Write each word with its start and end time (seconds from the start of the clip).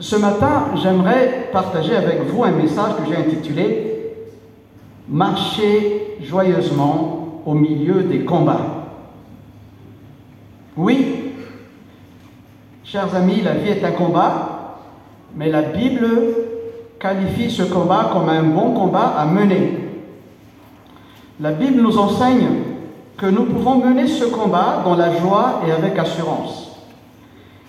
Ce 0.00 0.14
matin, 0.14 0.66
j'aimerais 0.76 1.48
partager 1.52 1.96
avec 1.96 2.22
vous 2.26 2.44
un 2.44 2.52
message 2.52 2.92
que 2.98 3.10
j'ai 3.10 3.16
intitulé 3.16 3.84
Marcher 5.08 6.18
joyeusement 6.22 7.42
au 7.44 7.54
milieu 7.54 8.04
des 8.04 8.24
combats. 8.24 8.84
Oui, 10.76 11.32
chers 12.84 13.12
amis, 13.16 13.40
la 13.42 13.54
vie 13.54 13.70
est 13.70 13.84
un 13.84 13.90
combat, 13.90 14.76
mais 15.34 15.50
la 15.50 15.62
Bible 15.62 16.08
qualifie 17.00 17.50
ce 17.50 17.62
combat 17.62 18.10
comme 18.12 18.28
un 18.28 18.42
bon 18.42 18.74
combat 18.74 19.14
à 19.18 19.24
mener. 19.24 19.78
La 21.40 21.52
Bible 21.52 21.80
nous 21.80 21.98
enseigne 21.98 22.48
que 23.16 23.26
nous 23.26 23.46
pouvons 23.46 23.76
mener 23.76 24.06
ce 24.06 24.26
combat 24.26 24.82
dans 24.84 24.94
la 24.94 25.16
joie 25.18 25.62
et 25.66 25.72
avec 25.72 25.98
assurance. 25.98 26.67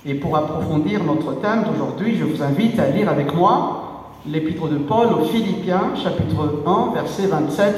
Et 0.05 0.13
pour 0.13 0.37
approfondir 0.37 1.03
notre 1.03 1.41
thème 1.41 1.65
d'aujourd'hui, 1.69 2.15
je 2.15 2.23
vous 2.23 2.41
invite 2.41 2.79
à 2.79 2.87
lire 2.87 3.09
avec 3.09 3.35
moi 3.35 4.15
l'épître 4.25 4.69
de 4.69 4.77
Paul 4.77 5.07
aux 5.07 5.25
Philippiens, 5.25 5.91
chapitre 6.01 6.63
1, 6.65 6.93
versets 6.93 7.27
27 7.27 7.75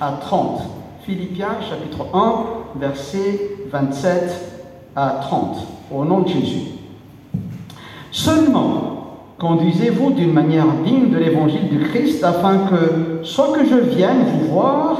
à 0.00 0.12
30. 0.20 0.62
Philippiens, 1.02 1.56
chapitre 1.68 2.06
1, 2.14 2.78
versets 2.78 3.50
27 3.72 4.92
à 4.94 5.18
30. 5.22 5.56
Au 5.92 6.04
nom 6.04 6.20
de 6.20 6.28
Jésus. 6.28 6.68
Seulement, 8.12 9.16
conduisez-vous 9.38 10.12
d'une 10.12 10.32
manière 10.32 10.66
digne 10.84 11.10
de 11.10 11.18
l'évangile 11.18 11.68
du 11.68 11.80
Christ, 11.80 12.22
afin 12.22 12.58
que, 12.58 13.24
soit 13.24 13.52
que 13.52 13.66
je 13.66 13.74
vienne 13.74 14.24
vous 14.24 14.52
voir, 14.52 14.98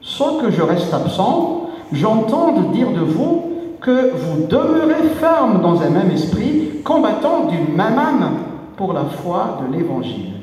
soit 0.00 0.40
que 0.42 0.50
je 0.50 0.62
reste 0.62 0.92
absent, 0.92 1.70
j'entende 1.92 2.72
dire 2.72 2.90
de 2.90 3.02
vous 3.02 3.45
que 3.80 4.12
vous 4.14 4.46
demeurez 4.46 5.08
ferme 5.18 5.60
dans 5.60 5.80
un 5.82 5.90
même 5.90 6.10
esprit, 6.10 6.80
combattant 6.84 7.46
d'une 7.46 7.74
même 7.74 7.98
âme 7.98 8.30
pour 8.76 8.92
la 8.92 9.04
foi 9.04 9.60
de 9.62 9.76
l'Évangile, 9.76 10.34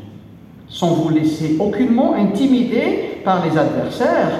sans 0.67 0.93
vous 0.93 1.09
laisser 1.09 1.57
aucunement 1.59 2.13
intimider 2.13 3.21
par 3.23 3.43
les 3.45 3.57
adversaires. 3.57 4.39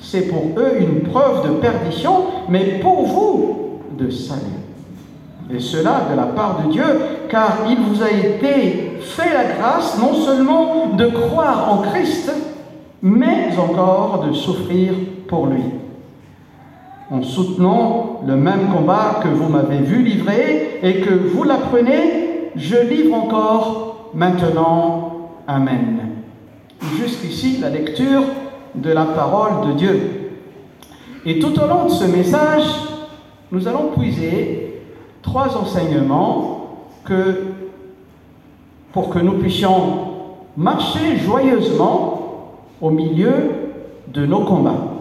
C'est 0.00 0.28
pour 0.28 0.42
eux 0.56 0.78
une 0.80 1.02
preuve 1.02 1.48
de 1.48 1.54
perdition, 1.54 2.24
mais 2.48 2.80
pour 2.80 3.06
vous 3.06 3.80
de 3.98 4.10
salut. 4.10 4.40
Et 5.54 5.60
cela 5.60 6.06
de 6.10 6.16
la 6.16 6.26
part 6.26 6.62
de 6.64 6.72
Dieu, 6.72 6.84
car 7.28 7.58
il 7.68 7.76
vous 7.78 8.02
a 8.02 8.10
été 8.10 8.98
fait 9.00 9.34
la 9.34 9.44
grâce 9.54 9.98
non 10.00 10.14
seulement 10.14 10.86
de 10.96 11.06
croire 11.06 11.72
en 11.72 11.82
Christ, 11.82 12.32
mais 13.02 13.50
encore 13.58 14.24
de 14.26 14.32
souffrir 14.32 14.94
pour 15.28 15.46
lui 15.46 15.81
en 17.12 17.22
soutenant 17.22 18.22
le 18.26 18.36
même 18.36 18.70
combat 18.74 19.20
que 19.22 19.28
vous 19.28 19.48
m'avez 19.50 19.78
vu 19.78 20.02
livrer 20.02 20.80
et 20.82 21.00
que 21.02 21.12
vous 21.12 21.44
l'apprenez, 21.44 22.50
je 22.56 22.76
livre 22.76 23.14
encore 23.14 24.10
maintenant. 24.14 25.28
Amen. 25.46 25.98
Jusqu'ici, 26.96 27.58
la 27.60 27.68
lecture 27.68 28.22
de 28.74 28.90
la 28.90 29.04
parole 29.04 29.68
de 29.68 29.72
Dieu. 29.74 30.10
Et 31.26 31.38
tout 31.38 31.52
au 31.60 31.66
long 31.66 31.84
de 31.84 31.90
ce 31.90 32.04
message, 32.04 32.64
nous 33.50 33.68
allons 33.68 33.90
puiser 33.96 34.82
trois 35.20 35.54
enseignements 35.56 36.86
que, 37.04 37.42
pour 38.92 39.10
que 39.10 39.18
nous 39.18 39.34
puissions 39.34 39.98
marcher 40.56 41.18
joyeusement 41.18 42.54
au 42.80 42.88
milieu 42.88 43.34
de 44.08 44.24
nos 44.24 44.44
combats. 44.44 44.91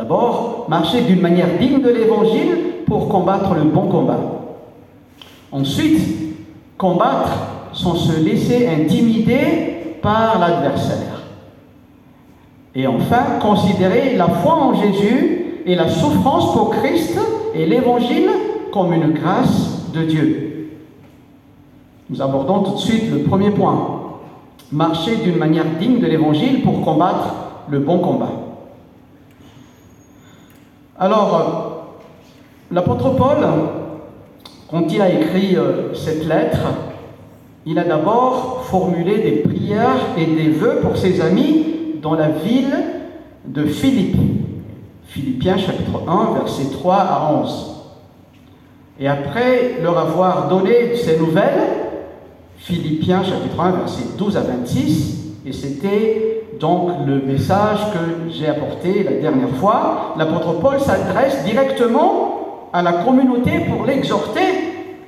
D'abord, 0.00 0.64
marcher 0.70 1.02
d'une 1.02 1.20
manière 1.20 1.58
digne 1.60 1.82
de 1.82 1.90
l'Évangile 1.90 2.56
pour 2.86 3.10
combattre 3.10 3.52
le 3.52 3.64
bon 3.64 3.82
combat. 3.82 4.18
Ensuite, 5.52 6.00
combattre 6.78 7.28
sans 7.74 7.96
se 7.96 8.18
laisser 8.18 8.66
intimider 8.66 9.98
par 10.00 10.38
l'adversaire. 10.38 11.20
Et 12.74 12.86
enfin, 12.86 13.40
considérer 13.42 14.16
la 14.16 14.28
foi 14.28 14.54
en 14.54 14.72
Jésus 14.72 15.60
et 15.66 15.74
la 15.74 15.90
souffrance 15.90 16.54
pour 16.54 16.70
Christ 16.70 17.20
et 17.54 17.66
l'Évangile 17.66 18.30
comme 18.72 18.94
une 18.94 19.12
grâce 19.12 19.90
de 19.92 20.02
Dieu. 20.04 20.70
Nous 22.08 22.22
abordons 22.22 22.60
tout 22.60 22.72
de 22.72 22.78
suite 22.78 23.12
le 23.12 23.24
premier 23.24 23.50
point. 23.50 24.14
Marcher 24.72 25.16
d'une 25.16 25.36
manière 25.36 25.66
digne 25.78 26.00
de 26.00 26.06
l'Évangile 26.06 26.62
pour 26.62 26.80
combattre 26.80 27.34
le 27.68 27.80
bon 27.80 27.98
combat. 27.98 28.39
Alors, 31.02 31.34
euh, 32.70 32.74
l'apôtre 32.74 33.16
Paul, 33.16 33.38
quand 34.70 34.86
il 34.92 35.00
a 35.00 35.08
écrit 35.08 35.56
euh, 35.56 35.94
cette 35.94 36.26
lettre, 36.26 36.58
il 37.64 37.78
a 37.78 37.84
d'abord 37.84 38.64
formulé 38.64 39.16
des 39.16 39.36
prières 39.36 40.08
et 40.18 40.26
des 40.26 40.50
vœux 40.50 40.80
pour 40.82 40.98
ses 40.98 41.22
amis 41.22 41.64
dans 42.02 42.12
la 42.12 42.28
ville 42.28 42.76
de 43.46 43.64
Philippe. 43.64 44.18
Philippiens 45.06 45.56
chapitre 45.56 46.02
1, 46.06 46.34
versets 46.34 46.70
3 46.70 46.94
à 46.96 47.32
11. 47.32 47.76
Et 49.00 49.08
après 49.08 49.80
leur 49.82 49.96
avoir 49.96 50.48
donné 50.48 50.96
ces 50.96 51.18
nouvelles, 51.18 51.62
Philippiens 52.58 53.24
chapitre 53.24 53.58
1, 53.58 53.70
versets 53.70 54.04
12 54.18 54.36
à 54.36 54.42
26, 54.42 55.32
et 55.46 55.52
c'était 55.52 56.39
donc 56.60 56.90
le 57.06 57.22
message 57.22 57.78
que 57.92 58.30
j'ai 58.30 58.46
apporté 58.46 59.02
la 59.02 59.12
dernière 59.12 59.56
fois, 59.58 60.14
l'apôtre 60.18 60.60
Paul 60.60 60.78
s'adresse 60.78 61.42
directement 61.44 62.68
à 62.72 62.82
la 62.82 62.92
communauté 62.92 63.60
pour 63.60 63.86
l'exhorter, 63.86 64.42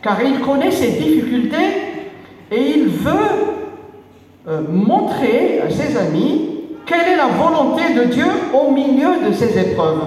car 0.02 0.16
il 0.22 0.40
connaît 0.40 0.70
ses 0.70 0.92
difficultés 0.92 1.56
et 2.50 2.70
il 2.76 2.88
veut 2.88 3.12
euh, 4.48 4.62
montrer 4.66 5.60
à 5.60 5.70
ses 5.70 5.96
amis 5.98 6.48
quelle 6.86 7.06
est 7.06 7.16
la 7.16 7.26
volonté 7.28 7.94
de 7.94 8.04
Dieu 8.04 8.26
au 8.54 8.72
milieu 8.72 9.28
de 9.28 9.32
ces 9.32 9.58
épreuves. 9.58 10.04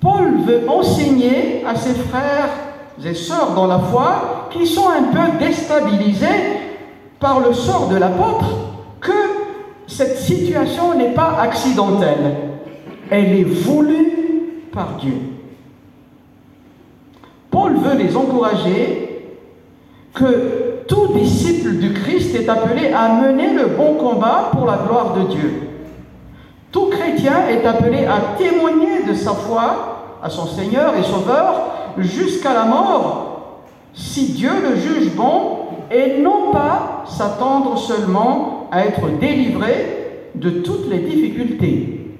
Paul 0.00 0.40
veut 0.46 0.62
enseigner 0.68 1.64
à 1.66 1.74
ses 1.74 1.94
frères 1.94 2.48
et 3.04 3.14
sœurs 3.14 3.54
dans 3.56 3.66
la 3.66 3.80
foi 3.80 4.48
qui 4.52 4.66
sont 4.66 4.88
un 4.88 5.02
peu 5.12 5.44
déstabilisés 5.44 6.60
par 7.18 7.40
le 7.40 7.52
sort 7.52 7.88
de 7.88 7.96
l'apôtre 7.96 8.46
que 9.00 9.31
cette 9.92 10.18
situation 10.18 10.94
n'est 10.94 11.12
pas 11.12 11.36
accidentelle, 11.38 12.36
elle 13.10 13.38
est 13.38 13.44
voulue 13.44 14.68
par 14.72 14.96
Dieu. 14.98 15.16
Paul 17.50 17.74
veut 17.76 17.98
les 17.98 18.16
encourager 18.16 19.36
que 20.14 20.84
tout 20.88 21.08
disciple 21.08 21.72
du 21.72 21.92
Christ 21.92 22.34
est 22.34 22.48
appelé 22.48 22.90
à 22.92 23.20
mener 23.20 23.52
le 23.52 23.66
bon 23.66 23.94
combat 23.94 24.50
pour 24.52 24.66
la 24.66 24.78
gloire 24.78 25.14
de 25.14 25.34
Dieu. 25.34 25.68
Tout 26.70 26.86
chrétien 26.86 27.48
est 27.50 27.66
appelé 27.66 28.06
à 28.06 28.38
témoigner 28.38 29.02
de 29.06 29.12
sa 29.12 29.32
foi 29.32 30.16
à 30.22 30.30
son 30.30 30.46
Seigneur 30.46 30.94
et 30.96 31.02
Sauveur 31.02 31.54
jusqu'à 31.98 32.54
la 32.54 32.64
mort, 32.64 33.60
si 33.92 34.32
Dieu 34.32 34.52
le 34.62 34.76
juge 34.76 35.14
bon, 35.14 35.58
et 35.90 36.22
non 36.22 36.50
pas 36.52 37.04
s'attendre 37.06 37.76
seulement 37.76 38.61
à 38.72 38.86
être 38.86 39.06
délivré 39.20 40.18
de 40.34 40.48
toutes 40.48 40.88
les 40.90 41.00
difficultés. 41.00 42.16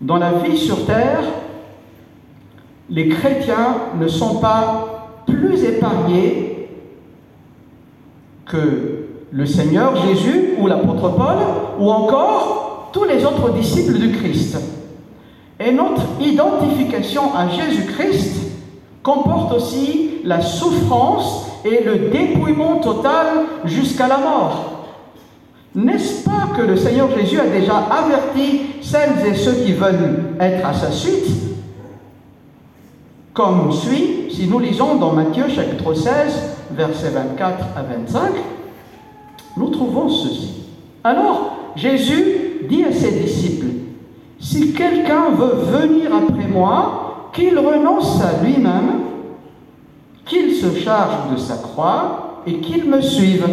Dans 0.00 0.16
la 0.16 0.32
vie 0.32 0.56
sur 0.56 0.86
terre, 0.86 1.20
les 2.88 3.08
chrétiens 3.08 3.76
ne 4.00 4.08
sont 4.08 4.36
pas 4.36 5.22
plus 5.26 5.62
épargnés 5.62 6.70
que 8.46 9.04
le 9.30 9.44
Seigneur 9.44 9.94
Jésus 10.06 10.54
ou 10.58 10.66
l'apôtre 10.66 11.10
Paul 11.10 11.36
ou 11.78 11.90
encore 11.90 12.88
tous 12.94 13.04
les 13.04 13.26
autres 13.26 13.52
disciples 13.52 13.98
du 13.98 14.12
Christ. 14.12 14.56
Et 15.60 15.70
notre 15.70 16.02
identification 16.18 17.34
à 17.36 17.46
Jésus-Christ 17.48 18.36
comporte 19.02 19.52
aussi 19.52 20.12
la 20.24 20.40
souffrance 20.40 21.46
et 21.64 21.84
le 21.84 22.10
dépouillement 22.10 22.76
total 22.76 23.26
jusqu'à 23.66 24.08
la 24.08 24.18
mort. 24.18 24.67
N'est-ce 25.74 26.24
pas 26.24 26.48
que 26.56 26.62
le 26.62 26.76
Seigneur 26.76 27.08
Jésus 27.16 27.38
a 27.38 27.46
déjà 27.46 27.76
averti 27.76 28.60
celles 28.80 29.26
et 29.26 29.34
ceux 29.34 29.64
qui 29.64 29.72
veulent 29.72 30.34
être 30.40 30.66
à 30.66 30.72
sa 30.72 30.90
suite? 30.90 31.26
Comme 33.34 33.70
suit, 33.70 34.28
si 34.30 34.48
nous 34.48 34.58
lisons 34.58 34.96
dans 34.96 35.12
Matthieu 35.12 35.48
chapitre 35.48 35.94
16, 35.94 36.56
versets 36.72 37.10
24 37.10 37.66
à 37.76 37.82
25, 37.82 38.20
nous 39.56 39.68
trouvons 39.68 40.08
ceci. 40.08 40.64
Alors, 41.04 41.72
Jésus 41.76 42.66
dit 42.68 42.84
à 42.84 42.92
ses 42.92 43.12
disciples, 43.12 43.66
Si 44.40 44.72
quelqu'un 44.72 45.30
veut 45.30 45.78
venir 45.80 46.14
après 46.14 46.48
moi, 46.48 47.30
qu'il 47.32 47.58
renonce 47.58 48.20
à 48.22 48.44
lui-même, 48.44 49.00
qu'il 50.24 50.54
se 50.54 50.74
charge 50.76 51.32
de 51.32 51.36
sa 51.36 51.56
croix 51.56 52.42
et 52.46 52.58
qu'il 52.58 52.84
me 52.88 53.00
suive. 53.00 53.46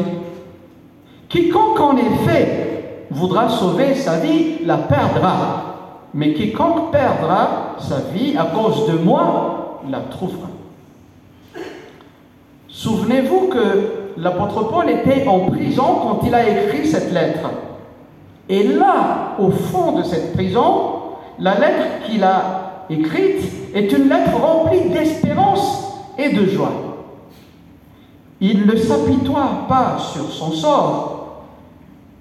Quiconque 1.35 1.81
en 1.81 1.97
effet 1.97 3.07
voudra 3.11 3.49
sauver 3.49 3.93
sa 3.93 4.19
vie 4.19 4.59
la 4.63 4.77
perdra, 4.77 5.65
mais 6.13 6.31
quiconque 6.31 6.93
perdra 6.93 7.75
sa 7.77 7.97
vie 8.13 8.37
à 8.37 8.45
cause 8.45 8.87
de 8.87 8.97
moi 8.97 9.81
la 9.89 9.99
trouvera. 9.99 10.47
Souvenez-vous 12.69 13.49
que 13.49 14.13
l'apôtre 14.15 14.69
Paul 14.69 14.89
était 14.89 15.27
en 15.27 15.39
prison 15.49 15.83
quand 16.03 16.21
il 16.25 16.33
a 16.33 16.47
écrit 16.47 16.87
cette 16.87 17.11
lettre. 17.11 17.49
Et 18.47 18.63
là, 18.63 19.35
au 19.37 19.49
fond 19.49 19.91
de 19.91 20.03
cette 20.03 20.35
prison, 20.35 20.91
la 21.37 21.55
lettre 21.55 22.05
qu'il 22.05 22.23
a 22.23 22.85
écrite 22.89 23.75
est 23.75 23.91
une 23.91 24.07
lettre 24.07 24.37
remplie 24.41 24.87
d'espérance 24.89 25.99
et 26.17 26.29
de 26.29 26.45
joie. 26.45 26.71
Il 28.39 28.65
ne 28.65 28.75
s'apitoie 28.77 29.65
pas 29.67 29.97
sur 29.97 30.31
son 30.31 30.51
sort, 30.51 31.14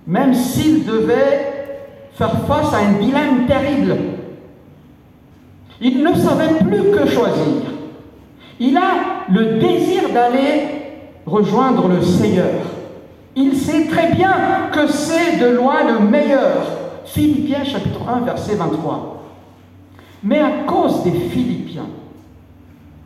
même 0.06 0.34
s'il 0.34 0.84
devait 0.84 1.52
faire 2.14 2.46
face 2.46 2.74
à 2.74 2.78
un 2.78 2.92
dilemme 3.00 3.46
terrible. 3.46 3.96
Il 5.80 6.02
ne 6.02 6.14
savait 6.14 6.64
plus 6.64 6.90
que 6.90 7.06
choisir. 7.06 7.62
Il 8.60 8.76
a 8.76 9.24
le 9.30 9.58
désir 9.58 10.10
d'aller 10.12 10.68
rejoindre 11.26 11.88
le 11.88 12.02
Seigneur. 12.02 12.52
Il 13.34 13.56
sait 13.56 13.86
très 13.86 14.12
bien 14.12 14.70
que 14.72 14.86
c'est 14.86 15.38
de 15.38 15.46
loin 15.46 15.84
le 15.84 16.06
meilleur. 16.06 16.64
Philippiens 17.04 17.64
chapitre 17.64 18.08
1 18.08 18.20
verset 18.20 18.54
23. 18.54 19.22
Mais 20.22 20.38
à 20.38 20.50
cause 20.66 21.02
des 21.02 21.10
Philippiens, 21.10 21.88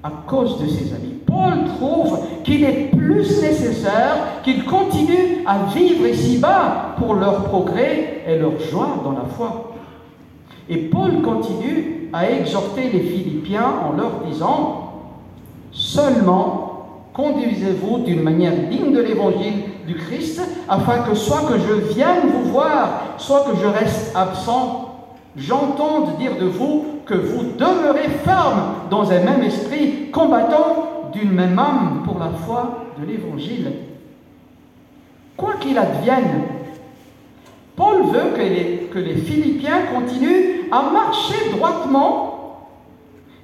à 0.03 0.11
cause 0.27 0.61
de 0.61 0.69
ses 0.69 0.95
amis, 0.95 1.15
Paul 1.27 1.65
trouve 1.77 2.21
qu'il 2.45 2.65
est 2.65 2.91
plus 2.97 3.43
nécessaire 3.43 4.43
qu'ils 4.45 4.65
continuent 4.65 5.45
à 5.47 5.65
vivre 5.75 6.07
ici-bas 6.07 6.95
pour 6.99 7.15
leur 7.15 7.45
progrès 7.45 8.23
et 8.27 8.39
leur 8.39 8.59
joie 8.61 9.01
dans 9.05 9.13
la 9.13 9.25
foi. 9.25 9.73
Et 10.69 10.77
Paul 10.77 11.23
continue 11.23 12.09
à 12.13 12.31
exhorter 12.31 12.91
les 12.91 13.01
Philippiens 13.01 13.73
en 13.89 13.97
leur 13.97 14.23
disant, 14.27 14.85
Seulement, 15.73 17.09
conduisez-vous 17.15 17.99
d'une 17.99 18.23
manière 18.23 18.69
digne 18.71 18.93
de 18.93 19.01
l'évangile 19.01 19.63
du 19.87 19.95
Christ, 19.95 20.41
afin 20.69 20.99
que 21.03 21.15
soit 21.15 21.43
que 21.49 21.59
je 21.59 21.95
vienne 21.95 22.29
vous 22.33 22.51
voir, 22.51 23.03
soit 23.19 23.45
que 23.45 23.57
je 23.61 23.67
reste 23.67 24.15
absent, 24.17 24.95
j'entende 25.37 26.17
dire 26.19 26.37
de 26.39 26.47
vous 26.47 26.98
que 27.09 27.15
vous 27.15 27.53
demeurez 27.57 28.09
ferme 28.25 28.75
dans 28.91 29.11
un 29.11 29.21
même 29.21 29.43
esprit, 29.43 30.11
combattant 30.13 31.11
d'une 31.13 31.33
même 31.33 31.59
âme 31.59 32.03
pour 32.05 32.19
la 32.19 32.29
foi 32.45 32.85
de 33.01 33.07
l'évangile. 33.07 33.73
Quoi 35.37 35.55
qu'il 35.59 35.79
advienne, 35.79 36.43
Paul 37.75 38.03
veut 38.13 38.33
que 38.37 38.43
les, 38.43 38.89
que 38.93 38.99
les 38.99 39.17
Philippiens 39.17 39.87
continuent 39.95 40.69
à 40.71 40.83
marcher 40.91 41.51
droitement, 41.57 42.39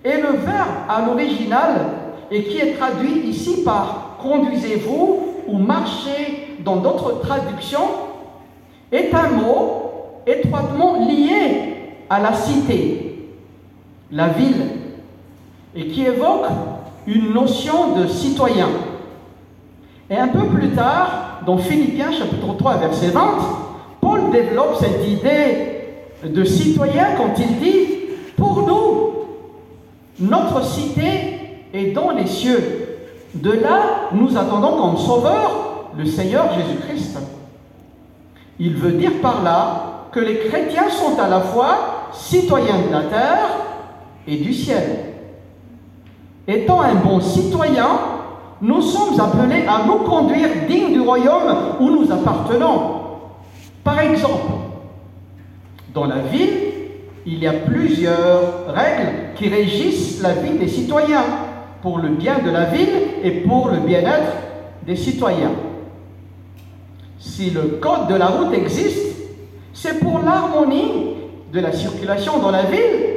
et 0.05 0.21
le 0.21 0.37
verbe 0.37 0.69
à 0.89 1.01
l'original 1.07 1.71
et 2.31 2.45
qui 2.45 2.59
est 2.59 2.75
traduit 2.75 3.27
ici 3.27 3.63
par 3.65 4.19
conduisez-vous 4.21 5.21
ou 5.47 5.57
marchez 5.57 6.57
dans 6.61 6.77
d'autres 6.77 7.21
traductions, 7.21 7.89
est 8.93 9.15
un 9.15 9.31
mot 9.31 10.23
étroitement 10.27 11.07
lié 11.07 11.75
à 12.11 12.21
la 12.21 12.35
cité, 12.35 13.04
la 14.11 14.29
ville, 14.29 14.71
et 15.75 15.89
qui 15.89 16.03
évoque 16.03 16.47
une 17.07 17.33
notion 17.33 17.97
de 17.97 18.07
citoyen. 18.07 18.69
Et 20.11 20.17
un 20.17 20.29
peu 20.29 20.47
plus 20.47 20.71
tard, 20.71 21.41
dans 21.47 21.59
Philippiens 21.59 22.13
chapitre 22.13 22.57
3 22.57 22.77
verset 22.77 23.09
20, 23.09 23.21
Paul 24.01 24.31
développe 24.31 24.77
cette 24.79 25.07
idée 25.07 25.75
de 26.25 26.45
citoyen 26.45 27.17
quand 27.17 27.39
il 27.39 27.59
dit, 27.59 27.87
pour 28.37 28.67
nous, 28.67 29.15
notre 30.21 30.65
cité 30.65 31.41
et 31.73 31.93
dans 31.93 32.11
les 32.11 32.27
cieux. 32.27 32.89
De 33.35 33.51
là, 33.51 34.11
nous 34.13 34.37
attendons 34.37 34.77
comme 34.81 34.97
sauveur 34.97 35.91
le 35.99 36.07
Seigneur 36.07 36.53
Jésus-Christ. 36.55 37.19
Il 38.59 38.75
veut 38.75 38.93
dire 38.93 39.21
par 39.21 39.43
là 39.43 40.09
que 40.13 40.21
les 40.21 40.39
chrétiens 40.39 40.89
sont 40.89 41.19
à 41.21 41.29
la 41.29 41.41
fois 41.41 42.11
citoyens 42.13 42.79
de 42.87 42.93
la 42.93 43.03
terre 43.03 43.49
et 44.27 44.37
du 44.37 44.53
ciel. 44.53 44.83
Étant 46.47 46.83
un 46.83 46.95
bon 46.95 47.21
citoyen, 47.21 47.89
nous 48.61 48.83
sommes 48.83 49.19
appelés 49.21 49.65
à 49.67 49.85
nous 49.87 49.99
conduire 50.09 50.49
dignes 50.69 50.93
du 50.93 51.01
royaume 51.01 51.55
où 51.81 51.91
nous 51.91 52.11
appartenons. 52.11 53.01
Par 53.83 54.01
exemple, 54.01 54.53
dans 55.93 56.07
la 56.07 56.19
ville, 56.19 56.51
il 57.27 57.39
y 57.39 57.47
a 57.47 57.53
plusieurs 57.53 58.67
règles 58.75 59.35
qui 59.37 59.49
régissent 59.49 60.21
la 60.23 60.33
vie 60.35 60.59
des 60.59 60.69
citoyens 60.69 61.25
pour 61.83 61.99
le 61.99 62.11
bien 62.11 62.39
de 62.39 62.51
la 62.51 62.65
ville 62.67 62.89
et 63.23 63.31
pour 63.31 63.69
le 63.69 63.79
bien-être 63.79 64.33
des 64.87 64.97
citoyens. 64.97 65.53
Si 67.19 67.51
le 67.51 67.79
code 67.81 68.09
de 68.09 68.15
la 68.15 68.27
route 68.27 68.53
existe, 68.55 69.17
c'est 69.73 69.99
pour 70.01 70.21
l'harmonie 70.21 71.15
de 71.53 71.61
la 71.61 71.73
circulation 71.73 72.39
dans 72.39 72.51
la 72.51 72.63
ville, 72.65 73.14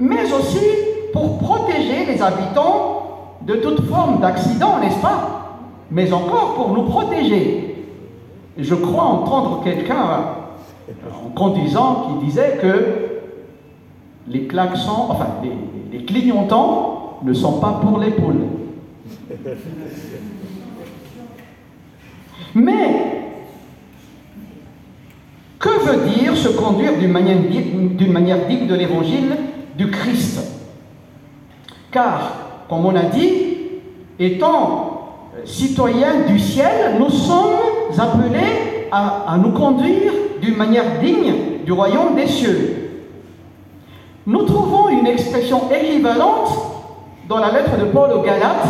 mais 0.00 0.32
aussi 0.32 0.64
pour 1.12 1.38
protéger 1.38 2.06
les 2.06 2.20
habitants 2.20 3.38
de 3.42 3.54
toute 3.54 3.86
forme 3.88 4.20
d'accident, 4.20 4.78
n'est-ce 4.80 5.00
pas? 5.00 5.58
Mais 5.90 6.12
encore 6.12 6.54
pour 6.54 6.70
nous 6.70 6.84
protéger. 6.84 7.86
Je 8.56 8.74
crois 8.74 9.04
entendre 9.04 9.62
quelqu'un 9.62 9.96
en 11.24 11.28
conduisant 11.30 12.18
qui 12.20 12.26
disait 12.26 12.58
que 12.60 13.20
les 14.28 14.46
klaxons, 14.46 15.06
enfin 15.10 15.26
les, 15.92 16.04
clignotants 16.04 17.18
ne 17.22 17.32
sont 17.32 17.60
pas 17.60 17.80
pour 17.82 17.98
les 17.98 18.10
poules. 18.10 18.44
Mais, 22.54 23.22
que 25.58 25.68
veut 25.68 26.08
dire 26.08 26.36
se 26.36 26.48
conduire 26.48 26.96
d'une 26.98 27.10
manière 27.12 28.46
digne 28.46 28.66
de 28.66 28.74
l'évangile 28.74 29.34
du 29.76 29.90
Christ 29.90 30.40
Car, 31.90 32.32
comme 32.68 32.86
on 32.86 32.96
a 32.96 33.04
dit, 33.04 33.30
étant 34.18 35.30
citoyens 35.44 36.26
du 36.26 36.38
ciel, 36.38 36.96
nous 36.98 37.10
sommes 37.10 37.56
appelés 37.98 38.88
à, 38.90 39.32
à 39.32 39.36
nous 39.38 39.52
conduire 39.52 40.12
d'une 40.40 40.56
manière 40.56 41.00
digne 41.00 41.64
du 41.64 41.72
royaume 41.72 42.14
des 42.14 42.26
cieux. 42.26 42.84
Nous 44.26 44.42
trouvons 44.42 44.88
une 44.88 45.06
expression 45.06 45.70
équivalente 45.70 46.48
dans 47.28 47.38
la 47.38 47.52
lettre 47.52 47.78
de 47.78 47.84
Paul 47.86 48.12
aux 48.12 48.22
Galates, 48.22 48.68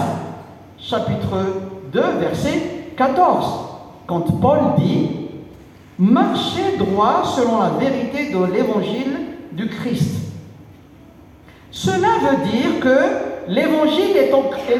chapitre 0.78 1.62
2, 1.92 2.00
verset 2.20 2.92
14, 2.96 3.46
quand 4.06 4.40
Paul 4.40 4.58
dit 4.78 5.10
Marchez 5.98 6.76
droit 6.76 7.22
selon 7.24 7.60
la 7.60 7.70
vérité 7.70 8.32
de 8.32 8.52
l'évangile 8.52 9.16
du 9.52 9.68
Christ. 9.68 10.23
Cela 11.74 12.06
veut 12.22 12.48
dire 12.52 12.78
que 12.80 13.48
l'évangile 13.48 14.16
est, 14.16 14.30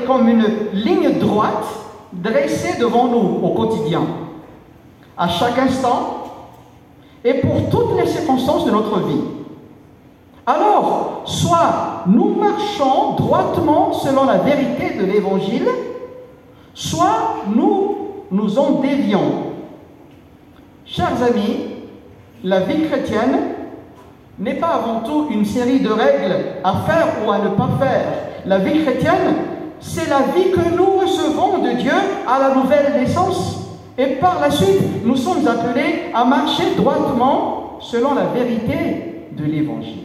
comme 0.07 0.29
une 0.29 0.47
ligne 0.73 1.19
droite 1.19 1.67
dressée 2.13 2.79
devant 2.79 3.09
nous 3.09 3.41
au 3.43 3.49
quotidien, 3.49 4.03
à 5.19 5.29
chaque 5.29 5.59
instant 5.59 6.23
et 7.25 7.35
pour 7.35 7.69
toutes 7.69 7.99
les 7.99 8.07
circonstances 8.07 8.65
de 8.65 8.71
notre 8.71 9.01
vie. 9.01 9.23
Alors, 10.47 11.23
soit 11.25 12.05
nous 12.07 12.37
marchons 12.37 13.15
droitement 13.17 13.93
selon 13.93 14.25
la 14.25 14.39
vérité 14.39 14.95
de 14.97 15.05
l'Évangile, 15.05 15.67
soit 16.75 17.43
nous 17.53 17.97
nous 18.31 18.57
en 18.57 18.81
dévions. 18.81 19.33
Chers 20.87 21.21
amis, 21.25 21.57
la 22.45 22.61
vie 22.61 22.87
chrétienne 22.87 23.54
n'est 24.39 24.55
pas 24.55 24.81
avant 24.83 25.01
tout 25.01 25.29
une 25.31 25.45
série 25.45 25.81
de 25.81 25.91
règles 25.91 26.37
à 26.65 26.75
faire 26.87 27.09
ou 27.25 27.31
à 27.31 27.39
ne 27.39 27.49
pas 27.51 27.71
faire. 27.79 28.05
La 28.47 28.59
vie 28.59 28.83
chrétienne, 28.83 29.37
c'est 29.81 30.09
la 30.09 30.21
vie 30.35 30.51
que 30.51 30.77
nous 30.77 30.99
recevons 31.01 31.59
de 31.59 31.73
Dieu 31.73 31.93
à 32.27 32.39
la 32.39 32.55
nouvelle 32.55 32.95
naissance. 33.01 33.61
Et 33.97 34.17
par 34.17 34.41
la 34.41 34.51
suite, 34.51 35.05
nous 35.05 35.17
sommes 35.17 35.47
appelés 35.47 36.11
à 36.13 36.25
marcher 36.25 36.75
droitement 36.77 37.79
selon 37.81 38.15
la 38.15 38.25
vérité 38.25 39.29
de 39.33 39.45
l'Évangile. 39.45 40.05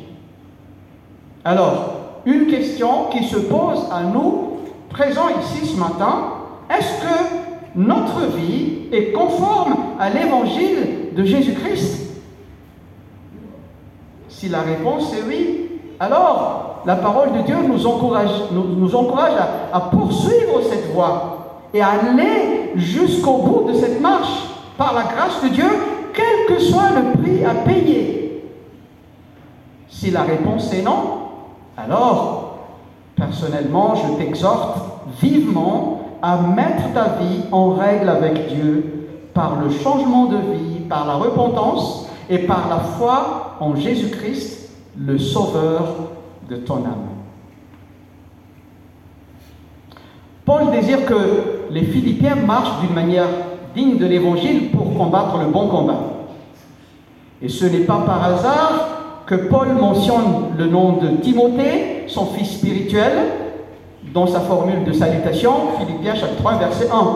Alors, 1.44 1.96
une 2.26 2.48
question 2.48 3.06
qui 3.12 3.24
se 3.24 3.38
pose 3.38 3.88
à 3.92 4.04
nous, 4.04 4.58
présents 4.90 5.30
ici 5.42 5.66
ce 5.66 5.80
matin, 5.80 6.34
est-ce 6.70 7.02
que 7.02 7.76
notre 7.76 8.36
vie 8.36 8.90
est 8.92 9.12
conforme 9.12 9.76
à 10.00 10.10
l'évangile 10.10 11.14
de 11.16 11.24
Jésus-Christ? 11.24 12.09
Si 14.40 14.48
la 14.48 14.62
réponse 14.62 15.14
est 15.14 15.28
oui, 15.28 15.70
alors 16.00 16.82
la 16.86 16.96
parole 16.96 17.34
de 17.34 17.42
Dieu 17.42 17.58
nous 17.68 17.86
encourage, 17.86 18.30
à, 18.54 19.76
à 19.76 19.80
poursuivre 19.82 20.62
cette 20.62 20.94
voie 20.94 21.66
et 21.74 21.82
à 21.82 21.90
aller 21.90 22.72
jusqu'au 22.76 23.40
bout 23.40 23.70
de 23.70 23.74
cette 23.74 24.00
marche 24.00 24.46
par 24.78 24.94
la 24.94 25.04
grâce 25.04 25.44
de 25.44 25.50
Dieu, 25.50 25.70
quel 26.14 26.56
que 26.56 26.62
soit 26.62 26.92
le 26.92 27.22
prix 27.22 27.44
à 27.44 27.54
payer. 27.54 28.50
Si 29.90 30.10
la 30.10 30.22
réponse 30.22 30.74
est 30.74 30.84
non, 30.84 31.02
alors, 31.78 32.60
personnellement, 33.18 33.96
je 33.96 34.24
t'exhorte 34.24 34.78
vivement 35.22 36.00
à 36.22 36.38
mettre 36.38 36.94
ta 36.94 37.18
vie 37.22 37.42
en 37.52 37.72
règle 37.72 38.08
avec 38.08 38.48
Dieu 38.48 39.10
par 39.34 39.58
le 39.62 39.70
changement 39.70 40.28
de 40.28 40.38
vie, 40.38 40.80
par 40.88 41.06
la 41.06 41.16
repentance 41.16 42.08
et 42.30 42.38
par 42.38 42.70
la 42.70 42.78
foi 42.78 43.49
en 43.60 43.76
Jésus-Christ, 43.76 44.70
le 44.98 45.18
Sauveur 45.18 45.96
de 46.50 46.56
ton 46.56 46.78
âme. 46.78 47.10
Paul 50.46 50.72
désire 50.72 51.06
que 51.06 51.68
les 51.70 51.84
Philippiens 51.84 52.36
marchent 52.36 52.80
d'une 52.82 52.96
manière 52.96 53.28
digne 53.76 53.98
de 53.98 54.06
l'Évangile 54.06 54.72
pour 54.72 54.98
combattre 54.98 55.38
le 55.38 55.52
bon 55.52 55.68
combat. 55.68 56.00
Et 57.42 57.50
ce 57.50 57.66
n'est 57.66 57.86
pas 57.86 58.00
par 58.06 58.24
hasard 58.24 59.24
que 59.26 59.36
Paul 59.36 59.70
mentionne 59.74 60.56
le 60.58 60.66
nom 60.66 60.94
de 60.94 61.18
Timothée, 61.18 62.06
son 62.08 62.26
fils 62.28 62.58
spirituel, 62.58 63.14
dans 64.14 64.26
sa 64.26 64.40
formule 64.40 64.84
de 64.84 64.92
salutation, 64.92 65.54
Philippiens 65.78 66.16
chapitre 66.16 66.42
3, 66.42 66.58
verset 66.58 66.88
1. 66.92 67.08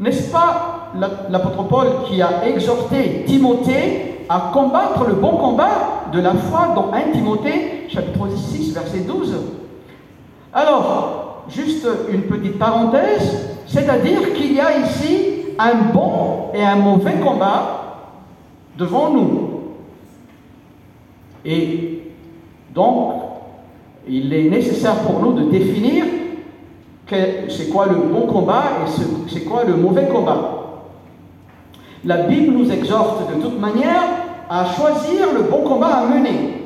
N'est-ce 0.00 0.30
pas 0.32 0.90
l'apôtre 1.28 1.64
Paul 1.64 1.86
qui 2.08 2.22
a 2.22 2.46
exhorté 2.46 3.24
Timothée 3.26 4.17
à 4.28 4.50
combattre 4.52 5.06
le 5.06 5.14
bon 5.14 5.36
combat 5.36 6.10
de 6.12 6.20
la 6.20 6.34
foi 6.34 6.72
dans 6.74 6.92
1 6.92 7.12
Timothée 7.12 7.86
chapitre 7.88 8.28
6, 8.36 8.72
verset 8.74 9.00
12 9.00 9.36
Alors, 10.52 11.44
juste 11.48 11.86
une 12.10 12.22
petite 12.22 12.58
parenthèse, 12.58 13.56
c'est-à-dire 13.66 14.34
qu'il 14.34 14.54
y 14.54 14.60
a 14.60 14.78
ici 14.78 15.54
un 15.58 15.92
bon 15.92 16.50
et 16.54 16.62
un 16.62 16.76
mauvais 16.76 17.14
combat 17.14 17.96
devant 18.76 19.10
nous. 19.10 19.50
Et 21.44 22.12
donc, 22.74 23.14
il 24.08 24.32
est 24.32 24.50
nécessaire 24.50 24.96
pour 25.00 25.20
nous 25.20 25.32
de 25.32 25.50
définir 25.50 26.04
c'est 27.48 27.68
quoi 27.70 27.86
le 27.86 27.94
bon 27.94 28.26
combat 28.26 28.64
et 28.86 29.30
c'est 29.32 29.44
quoi 29.44 29.64
le 29.64 29.76
mauvais 29.76 30.06
combat. 30.06 30.57
La 32.04 32.18
Bible 32.18 32.52
nous 32.52 32.70
exhorte 32.70 33.34
de 33.34 33.42
toute 33.42 33.58
manière 33.58 34.02
à 34.48 34.64
choisir 34.64 35.32
le 35.34 35.42
bon 35.42 35.62
combat 35.62 35.96
à 35.96 36.06
mener. 36.06 36.62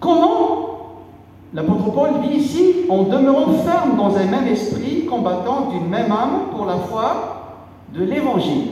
Comment 0.00 0.62
L'apôtre 1.54 1.90
Paul 1.92 2.10
dit 2.22 2.38
ici, 2.38 2.86
en 2.88 3.02
demeurant 3.02 3.52
ferme 3.52 3.96
dans 3.98 4.16
un 4.16 4.24
même 4.24 4.46
esprit, 4.46 5.04
combattant 5.04 5.68
d'une 5.70 5.86
même 5.86 6.10
âme 6.10 6.48
pour 6.56 6.64
la 6.64 6.76
foi 6.76 7.60
de 7.94 8.02
l'Évangile. 8.02 8.68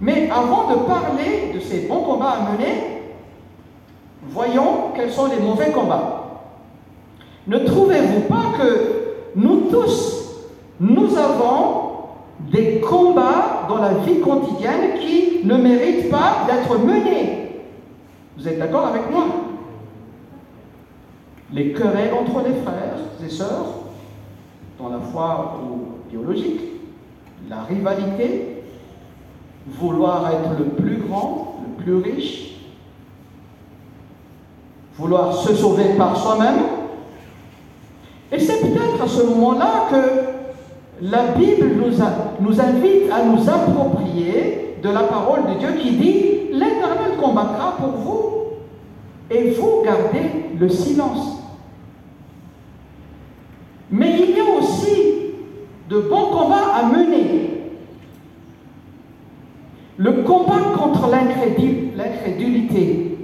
Mais 0.00 0.30
avant 0.30 0.70
de 0.70 0.76
parler 0.86 1.52
de 1.54 1.60
ces 1.60 1.80
bons 1.86 2.00
combats 2.00 2.38
à 2.38 2.52
mener, 2.52 3.02
voyons 4.30 4.92
quels 4.96 5.12
sont 5.12 5.26
les 5.26 5.38
mauvais 5.38 5.70
combats. 5.70 6.42
Ne 7.46 7.58
trouvez-vous 7.58 8.20
pas 8.20 8.58
que 8.58 9.04
nous 9.36 9.68
tous, 9.70 10.30
nous 10.80 11.18
avons 11.18 11.83
des 12.50 12.80
combats 12.80 13.66
dans 13.68 13.78
la 13.78 13.94
vie 13.94 14.20
quotidienne 14.20 14.98
qui 15.00 15.44
ne 15.44 15.56
méritent 15.56 16.10
pas 16.10 16.46
d'être 16.46 16.78
menés 16.78 17.60
Vous 18.36 18.48
êtes 18.48 18.58
d'accord 18.58 18.86
avec 18.86 19.10
moi? 19.10 19.24
Les 21.52 21.72
querelles 21.72 22.12
entre 22.14 22.46
les 22.46 22.54
frères 22.62 22.98
et 23.24 23.30
sœurs, 23.30 23.66
dans 24.78 24.88
la 24.88 24.98
foi 24.98 25.60
biologique, 26.10 26.60
la 27.48 27.62
rivalité, 27.62 28.62
vouloir 29.66 30.28
être 30.30 30.58
le 30.58 30.64
plus 30.64 30.96
grand, 30.96 31.60
le 31.62 31.82
plus 31.82 31.96
riche, 31.96 32.56
vouloir 34.98 35.34
se 35.34 35.54
sauver 35.54 35.94
par 35.96 36.16
soi-même. 36.16 36.62
Et 38.32 38.38
c'est 38.38 38.60
peut-être 38.60 39.02
à 39.02 39.06
ce 39.06 39.22
moment-là 39.22 39.86
que 39.90 40.33
la 41.02 41.32
Bible 41.32 41.72
nous, 42.40 42.60
invite 42.60 43.10
à 43.12 43.24
nous 43.24 43.48
approprier 43.48 44.76
de 44.82 44.88
la 44.88 45.02
parole 45.04 45.54
de 45.54 45.58
Dieu 45.58 45.72
qui 45.80 45.90
dit, 45.92 46.24
l'Éternel 46.52 47.16
combattra 47.20 47.76
pour 47.78 47.90
vous 47.90 48.30
et 49.30 49.50
vous 49.50 49.82
gardez 49.84 50.50
le 50.58 50.68
silence. 50.68 51.42
Mais 53.90 54.14
il 54.18 54.36
y 54.36 54.40
a 54.40 54.44
aussi 54.58 55.32
de 55.88 55.98
bons 55.98 56.26
combats 56.26 56.74
à 56.74 56.84
mener. 56.84 57.50
Le 59.96 60.22
combat 60.22 60.60
contre 60.76 61.08
l'incrédulité, 61.96 63.18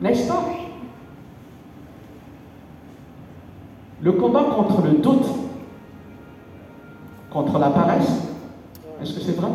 n'est-ce 0.00 0.28
pas? 0.28 0.44
Le 4.02 4.12
combat 4.12 4.44
contre 4.54 4.82
le 4.82 4.90
doute, 4.98 5.26
contre 7.36 7.58
la 7.58 7.68
paresse, 7.68 8.08
est-ce 9.02 9.12
que 9.12 9.20
c'est 9.20 9.36
vrai? 9.36 9.50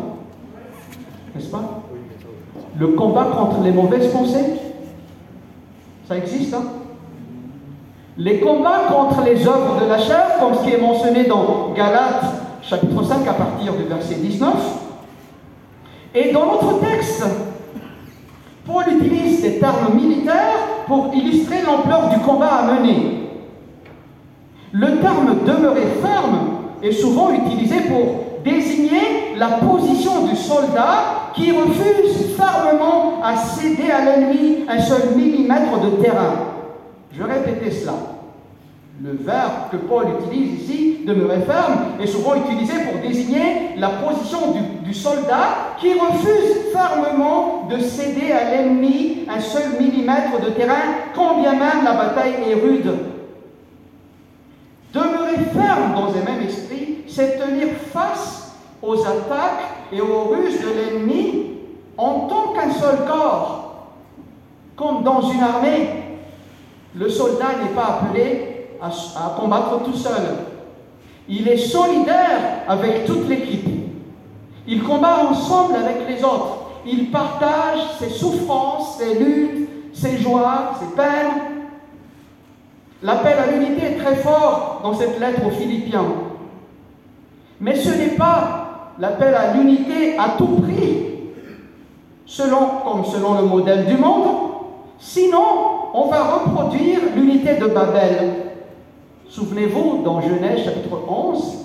N'est-ce 1.34 1.48
pas? 1.48 1.82
Le 2.78 2.86
combat 2.88 3.24
contre 3.36 3.60
les 3.64 3.72
mauvaises 3.72 4.12
pensées, 4.12 4.54
ça 6.06 6.16
existe, 6.16 6.54
hein? 6.54 6.62
Les 8.16 8.38
combats 8.38 8.82
contre 8.88 9.24
les 9.24 9.48
œuvres 9.48 9.80
de 9.82 9.88
la 9.88 9.98
chair, 9.98 10.38
comme 10.38 10.54
ce 10.54 10.62
qui 10.62 10.74
est 10.74 10.80
mentionné 10.80 11.24
dans 11.24 11.72
Galates 11.74 12.24
chapitre 12.62 13.02
5 13.02 13.26
à 13.26 13.32
partir 13.32 13.72
du 13.72 13.82
verset 13.84 14.14
19. 14.14 14.54
Et 16.14 16.30
dans 16.30 16.46
notre 16.46 16.78
texte, 16.78 17.26
Paul 18.64 18.84
utilise 18.92 19.42
des 19.42 19.58
termes 19.58 19.92
militaires 19.94 20.84
pour 20.86 21.12
illustrer 21.12 21.62
l'ampleur 21.62 22.10
du 22.10 22.20
combat 22.20 22.58
à 22.58 22.72
mener. 22.74 23.28
Le 24.70 25.00
terme 25.00 25.38
demeurer 25.44 25.86
ferme 26.00 26.51
est 26.82 26.92
souvent 26.92 27.30
utilisé 27.32 27.76
pour 27.82 28.42
désigner 28.44 29.36
la 29.36 29.48
position 29.48 30.26
du 30.26 30.36
soldat 30.36 31.30
qui 31.34 31.52
refuse 31.52 32.36
fermement 32.36 33.22
à 33.22 33.36
céder 33.36 33.90
à 33.90 34.04
l'ennemi 34.04 34.64
un 34.68 34.80
seul 34.80 35.14
millimètre 35.16 35.80
de 35.80 36.02
terrain. 36.02 36.34
Je 37.12 37.22
répétais 37.22 37.70
cela. 37.70 37.94
Le 39.02 39.12
verbe 39.12 39.70
que 39.70 39.76
Paul 39.76 40.04
utilise 40.20 40.62
ici, 40.62 40.98
demeurer 41.06 41.40
ferme, 41.40 42.00
est 42.00 42.06
souvent 42.06 42.34
utilisé 42.36 42.74
pour 42.84 43.00
désigner 43.00 43.70
la 43.76 43.88
position 43.88 44.52
du, 44.52 44.84
du 44.84 44.94
soldat 44.94 45.74
qui 45.78 45.94
refuse 45.94 46.72
fermement 46.72 47.68
de 47.70 47.78
céder 47.78 48.32
à 48.32 48.50
l'ennemi 48.50 49.24
un 49.28 49.40
seul 49.40 49.80
millimètre 49.80 50.40
de 50.44 50.50
terrain, 50.50 50.74
quand 51.14 51.40
bien 51.40 51.52
même 51.52 51.84
la 51.84 51.94
bataille 51.94 52.34
est 52.48 52.54
rude 52.54 53.11
Demeurer 54.92 55.38
ferme 55.54 55.94
dans 55.94 56.08
un 56.10 56.24
même 56.24 56.46
esprit, 56.46 56.98
c'est 57.08 57.38
tenir 57.38 57.68
face 57.92 58.52
aux 58.82 59.00
attaques 59.00 59.88
et 59.90 60.00
aux 60.00 60.24
ruses 60.24 60.60
de 60.60 60.68
l'ennemi 60.68 61.52
en 61.96 62.20
tant 62.28 62.52
qu'un 62.52 62.70
seul 62.70 63.06
corps. 63.06 63.86
Comme 64.76 65.02
dans 65.02 65.22
une 65.22 65.40
armée, 65.40 65.88
le 66.94 67.08
soldat 67.08 67.58
n'est 67.62 67.74
pas 67.74 68.00
appelé 68.02 68.66
à, 68.82 68.90
combattre 69.40 69.82
tout 69.84 69.96
seul. 69.96 70.36
Il 71.28 71.48
est 71.48 71.56
solidaire 71.56 72.64
avec 72.68 73.06
toute 73.06 73.28
l'équipe. 73.28 73.68
Il 74.66 74.82
combat 74.82 75.26
ensemble 75.30 75.76
avec 75.76 76.08
les 76.08 76.22
autres. 76.22 76.58
Il 76.84 77.10
partage 77.10 77.78
ses 77.98 78.10
souffrances, 78.10 78.98
ses 78.98 79.14
luttes, 79.14 79.68
ses 79.94 80.18
joies, 80.18 80.72
ses 80.80 80.96
peines, 80.96 81.51
L'appel 83.02 83.34
à 83.36 83.50
l'unité 83.50 83.86
est 83.86 83.96
très 83.96 84.14
fort 84.16 84.80
dans 84.82 84.94
cette 84.94 85.18
lettre 85.18 85.44
aux 85.46 85.50
Philippiens. 85.50 86.04
Mais 87.60 87.74
ce 87.74 87.90
n'est 87.90 88.16
pas 88.16 88.94
l'appel 88.98 89.34
à 89.34 89.54
l'unité 89.54 90.16
à 90.18 90.30
tout 90.38 90.46
prix, 90.62 91.06
selon, 92.26 92.60
comme 92.84 93.04
selon 93.04 93.40
le 93.40 93.46
modèle 93.46 93.86
du 93.86 93.96
monde. 93.96 94.28
Sinon, 94.98 95.42
on 95.94 96.06
va 96.06 96.22
reproduire 96.22 97.00
l'unité 97.16 97.56
de 97.56 97.66
Babel. 97.66 98.34
Souvenez-vous, 99.28 100.02
dans 100.04 100.20
Genèse 100.20 100.64
chapitre 100.64 100.96
11, 101.08 101.58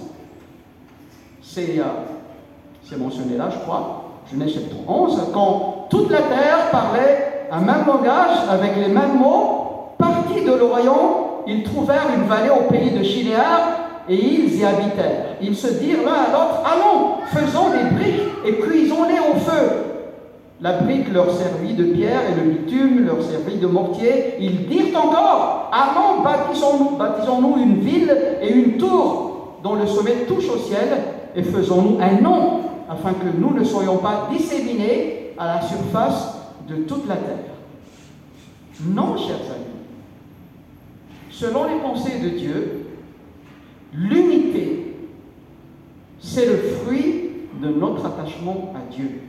c'est 1.41 1.79
euh, 1.79 2.98
mentionné 2.98 3.38
là, 3.38 3.50
je 3.51 3.60
crois, 3.60 4.03
Genèse 4.32 4.56
chapitre 4.56 4.77
11, 4.88 5.32
quand 5.34 5.88
toute 5.89 6.10
la 6.10 6.22
terre 6.22 6.72
parlait 6.72 7.48
un 7.51 7.60
même 7.60 7.86
langage 7.86 8.38
avec 8.50 8.75
les 8.75 8.88
mêmes 8.88 9.20
mots, 9.20 9.94
partis 9.98 10.44
de 10.44 10.51
l'Orient 10.51 11.26
ils 11.48 11.63
trouvèrent 11.63 12.08
une 12.16 12.27
vallée 12.27 12.50
au 12.50 12.70
pays 12.70 12.92
de 12.92 13.04
Chinéar 13.04 14.04
et 14.10 14.16
ils 14.16 14.56
y 14.56 14.66
habitèrent. 14.66 15.36
Ils 15.42 15.56
se 15.56 15.68
dirent 15.68 16.04
l'un 16.06 16.13
à 16.13 16.32
l'autre, 16.32 16.63
allons, 16.66 17.18
faisons 17.27 17.70
des 17.72 17.96
briques 17.96 18.27
et 18.46 18.56
cuisons-les 18.56 19.20
au 19.20 19.39
feu. 19.39 19.70
La 20.60 20.74
brique 20.74 21.13
leur 21.13 21.32
servit 21.32 21.74
de 21.74 21.84
pierre 21.84 22.22
et 22.32 22.44
le 22.44 22.50
bitume 22.51 23.06
leur 23.06 23.22
servit 23.22 23.58
de 23.58 23.68
mortier. 23.68 24.36
Ils 24.39 24.68
dirent 24.68 24.98
encore, 24.98 25.72
allons, 25.72 26.24
bâtissons-nous 26.24 26.98
bâtissons 26.98 27.58
une 27.58 27.80
ville 27.80 28.16
et 28.42 28.51
une 28.51 28.77
tour 28.77 29.58
dont 29.63 29.75
le 29.75 29.86
sommet 29.86 30.25
touche 30.27 30.50
au 30.50 30.58
ciel 30.58 30.88
et 31.36 31.44
faisons-nous 31.44 32.00
un 32.01 32.22
nom 32.22 32.62
afin 32.89 33.13
que 33.13 33.27
nous 33.38 33.54
ne 33.54 33.63
soyons 33.63 33.98
pas 33.98 34.27
disséminés 34.32 35.34
à 35.38 35.48
la 35.48 35.62
surface 35.62 36.38
de 36.68 36.75
toute 36.84 37.08
la 37.08 37.16
terre. 37.16 37.54
Non, 38.82 39.16
chers 39.18 39.36
amis 39.36 39.66
selon 41.38 41.65
les 41.65 41.79
pensées 41.82 42.20
de 42.20 42.29
Dieu, 42.29 42.88
L'unité, 43.94 44.96
c'est 46.20 46.46
le 46.46 46.58
fruit 46.58 47.32
de 47.62 47.70
notre 47.70 48.06
attachement 48.06 48.74
à 48.75 48.94
Dieu. 48.94 49.22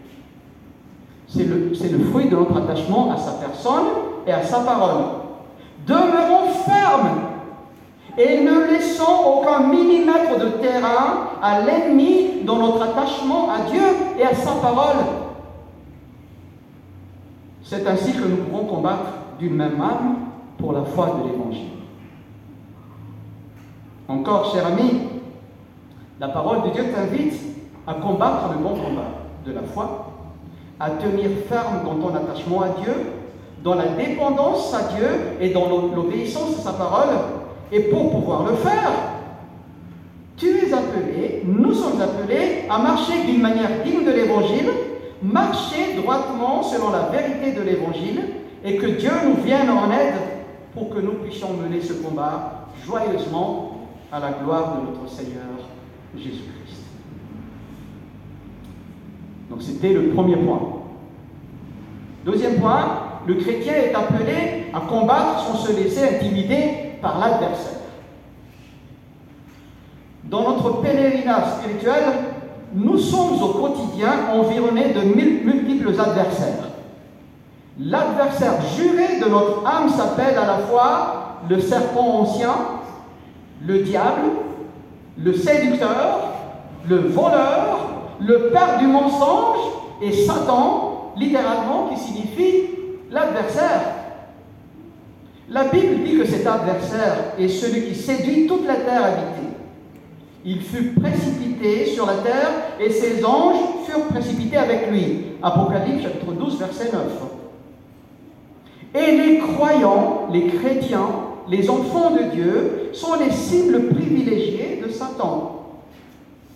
C'est 1.29 1.45
le, 1.45 2.05
fruit 2.11 2.29
de 2.29 2.37
notre 2.37 2.57
attachement 2.57 3.13
à 3.13 3.17
sa 3.17 3.33
personne 3.33 3.87
et 4.27 4.33
à 4.33 4.43
sa 4.43 4.61
parole. 4.61 5.05
Demeurons 5.87 6.49
fermes 6.67 7.21
et 8.17 8.41
ne 8.41 8.73
laissons 8.73 9.05
aucun 9.27 9.69
millimètre 9.69 10.39
de 10.39 10.49
terrain 10.63 11.29
à 11.43 11.61
l'ennemi 11.61 12.43
dans 12.45 12.57
notre 12.57 12.83
attachement 12.83 13.51
à 13.51 13.71
Dieu 13.71 13.83
et 14.19 14.23
à 14.23 14.35
sa 14.35 14.53
parole. 14.53 15.05
C'est 17.63 17.87
ainsi 17.87 18.13
que 18.13 18.27
nous 18.27 18.37
pourrons 18.37 18.65
combattre 18.65 19.13
d'une 19.39 19.55
même 19.55 19.81
âme 19.81 20.17
pour 20.59 20.73
la 20.73 20.83
foi 20.83 21.21
de 21.23 21.31
l'Évangile. 21.31 21.78
Encore, 24.09 24.55
cher 24.55 24.67
ami, 24.67 25.03
la 26.19 26.29
parole 26.29 26.63
de 26.63 26.71
Dieu 26.71 26.85
t'invite 26.95 27.35
à 27.87 27.93
combattre 27.93 28.49
le 28.53 28.63
bon 28.63 28.71
combat 28.71 29.11
de 29.45 29.53
la 29.53 29.61
foi, 29.63 30.13
à 30.81 30.91
tenir 30.93 31.29
ferme 31.47 31.85
dans 31.85 31.97
ton 31.97 32.15
attachement 32.15 32.63
à 32.63 32.69
Dieu, 32.83 32.95
dans 33.63 33.75
la 33.75 33.89
dépendance 33.89 34.73
à 34.73 34.95
Dieu 34.95 35.09
et 35.43 35.51
dans 35.51 35.69
l'obéissance 35.95 36.59
à 36.59 36.63
sa 36.63 36.73
parole. 36.73 37.11
Et 37.71 37.81
pour 37.81 38.11
pouvoir 38.11 38.45
le 38.45 38.55
faire, 38.55 38.91
tu 40.39 40.57
es 40.57 40.73
appelé, 40.73 41.43
nous 41.45 41.75
sommes 41.75 42.01
appelés 42.01 42.65
à 42.71 42.79
marcher 42.79 43.25
d'une 43.27 43.43
manière 43.43 43.83
digne 43.85 44.07
de 44.07 44.11
l'Évangile, 44.11 44.71
marcher 45.23 46.01
droitement 46.01 46.63
selon 46.63 46.93
la 46.93 47.11
vérité 47.11 47.53
de 47.53 47.63
l'Évangile, 47.63 48.23
et 48.65 48.79
que 48.79 48.87
Dieu 48.87 49.11
nous 49.27 49.43
vienne 49.45 49.69
en 49.69 49.91
aide 49.91 50.15
pour 50.73 50.89
que 50.89 50.99
nous 50.99 51.13
puissions 51.13 51.51
mener 51.53 51.83
ce 51.83 51.93
combat 51.93 52.69
joyeusement 52.87 53.68
à 54.13 54.21
la 54.21 54.31
gloire 54.33 54.77
de 54.77 54.87
notre 54.87 55.13
Seigneur 55.13 55.45
Jésus-Christ. 56.17 56.83
Donc 59.51 59.63
c'était 59.63 59.93
le 59.93 60.11
premier 60.11 60.37
point. 60.37 60.61
Deuxième 62.25 62.61
point, 62.61 63.03
le 63.27 63.35
chrétien 63.35 63.75
est 63.75 63.95
appelé 63.95 64.67
à 64.73 64.81
combattre 64.81 65.47
sans 65.47 65.57
se 65.57 65.73
laisser 65.73 66.17
intimider 66.17 66.97
par 67.01 67.19
l'adversaire. 67.19 67.79
Dans 70.25 70.43
notre 70.43 70.81
pèlerinage 70.83 71.59
spirituel, 71.59 72.05
nous 72.75 72.99
sommes 72.99 73.43
au 73.43 73.49
quotidien 73.49 74.13
environnés 74.33 74.93
de 74.93 75.01
multiples 75.01 75.89
adversaires. 75.99 76.69
L'adversaire 77.79 78.61
juré 78.77 79.21
de 79.21 79.29
notre 79.29 79.67
âme 79.67 79.89
s'appelle 79.89 80.37
à 80.37 80.47
la 80.47 80.59
fois 80.59 81.39
le 81.49 81.61
serpent 81.61 82.21
ancien, 82.21 82.55
le 83.67 83.81
diable, 83.81 84.23
le 85.17 85.33
séducteur, 85.33 86.33
le 86.89 86.97
voleur, 86.97 87.89
le 88.21 88.51
père 88.51 88.79
du 88.79 88.87
mensonge 88.87 89.59
et 90.03 90.13
Satan, 90.13 91.13
littéralement, 91.17 91.89
qui 91.89 92.01
signifie 92.01 92.71
l'adversaire. 93.11 93.95
La 95.51 95.65
Bible 95.65 96.05
dit 96.05 96.19
que 96.19 96.27
cet 96.27 96.47
adversaire 96.47 97.33
est 97.39 97.49
celui 97.49 97.83
qui 97.87 97.95
séduit 97.95 98.47
toute 98.47 98.67
la 98.67 98.77
terre 98.77 99.05
habitée. 99.05 99.49
Il 100.45 100.61
fut 100.61 100.93
précipité 100.93 101.87
sur 101.87 102.07
la 102.07 102.17
terre 102.17 102.51
et 102.81 102.91
ses 102.91 103.25
anges 103.25 103.57
furent 103.87 104.07
précipités 104.09 104.57
avec 104.57 104.91
lui. 104.91 105.25
Apocalypse 105.43 106.03
chapitre 106.03 106.33
12, 106.33 106.59
verset 106.59 106.91
9. 106.93 107.03
Et 108.95 109.17
les 109.17 109.39
croyants, 109.39 110.29
les 110.33 110.47
chrétiens, 110.47 111.09
les 111.51 111.71
enfants 111.71 112.11
de 112.11 112.35
Dieu 112.35 112.91
sont 112.93 113.15
les 113.19 113.31
cibles 113.31 113.89
privilégiées 113.89 114.83
de 114.85 114.91
Satan. 114.91 115.55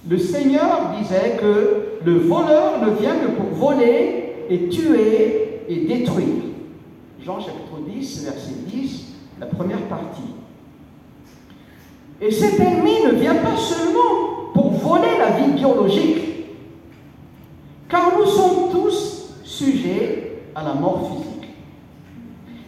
Le 0.09 0.19
Seigneur 0.19 0.93
disait 0.99 1.39
que 1.41 2.01
le 2.05 2.19
voleur 2.19 2.81
ne 2.85 2.91
vient 2.97 3.17
que 3.17 3.31
pour 3.31 3.47
voler 3.47 4.35
et 4.51 4.69
tuer 4.69 5.63
et 5.69 5.77
détruire. 5.87 6.43
Jean 7.25 7.39
chapitre 7.39 7.79
10, 7.87 8.25
verset 8.25 8.55
10, 8.67 9.05
la 9.41 9.47
première 9.47 9.83
partie. 9.83 10.35
Et 12.21 12.31
cet 12.31 12.59
ennemi 12.59 13.05
ne 13.07 13.13
vient 13.13 13.37
pas 13.37 13.57
seulement 13.57 14.51
pour 14.53 14.73
voler 14.73 15.19
la 15.19 15.31
vie 15.31 15.53
biologique, 15.53 16.19
car 17.89 18.13
nous 18.19 18.27
sommes 18.27 18.71
tous 18.73 19.35
sujets 19.45 20.43
à 20.55 20.65
la 20.65 20.75
mort 20.75 21.11
physique. 21.11 21.51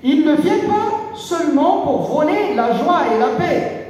Il 0.02 0.24
ne 0.24 0.34
vient 0.34 0.68
pas 0.68 1.03
seulement 1.16 1.82
pour 1.82 2.02
voler 2.02 2.54
la 2.54 2.72
joie 2.74 3.02
et 3.14 3.18
la 3.18 3.28
paix. 3.38 3.84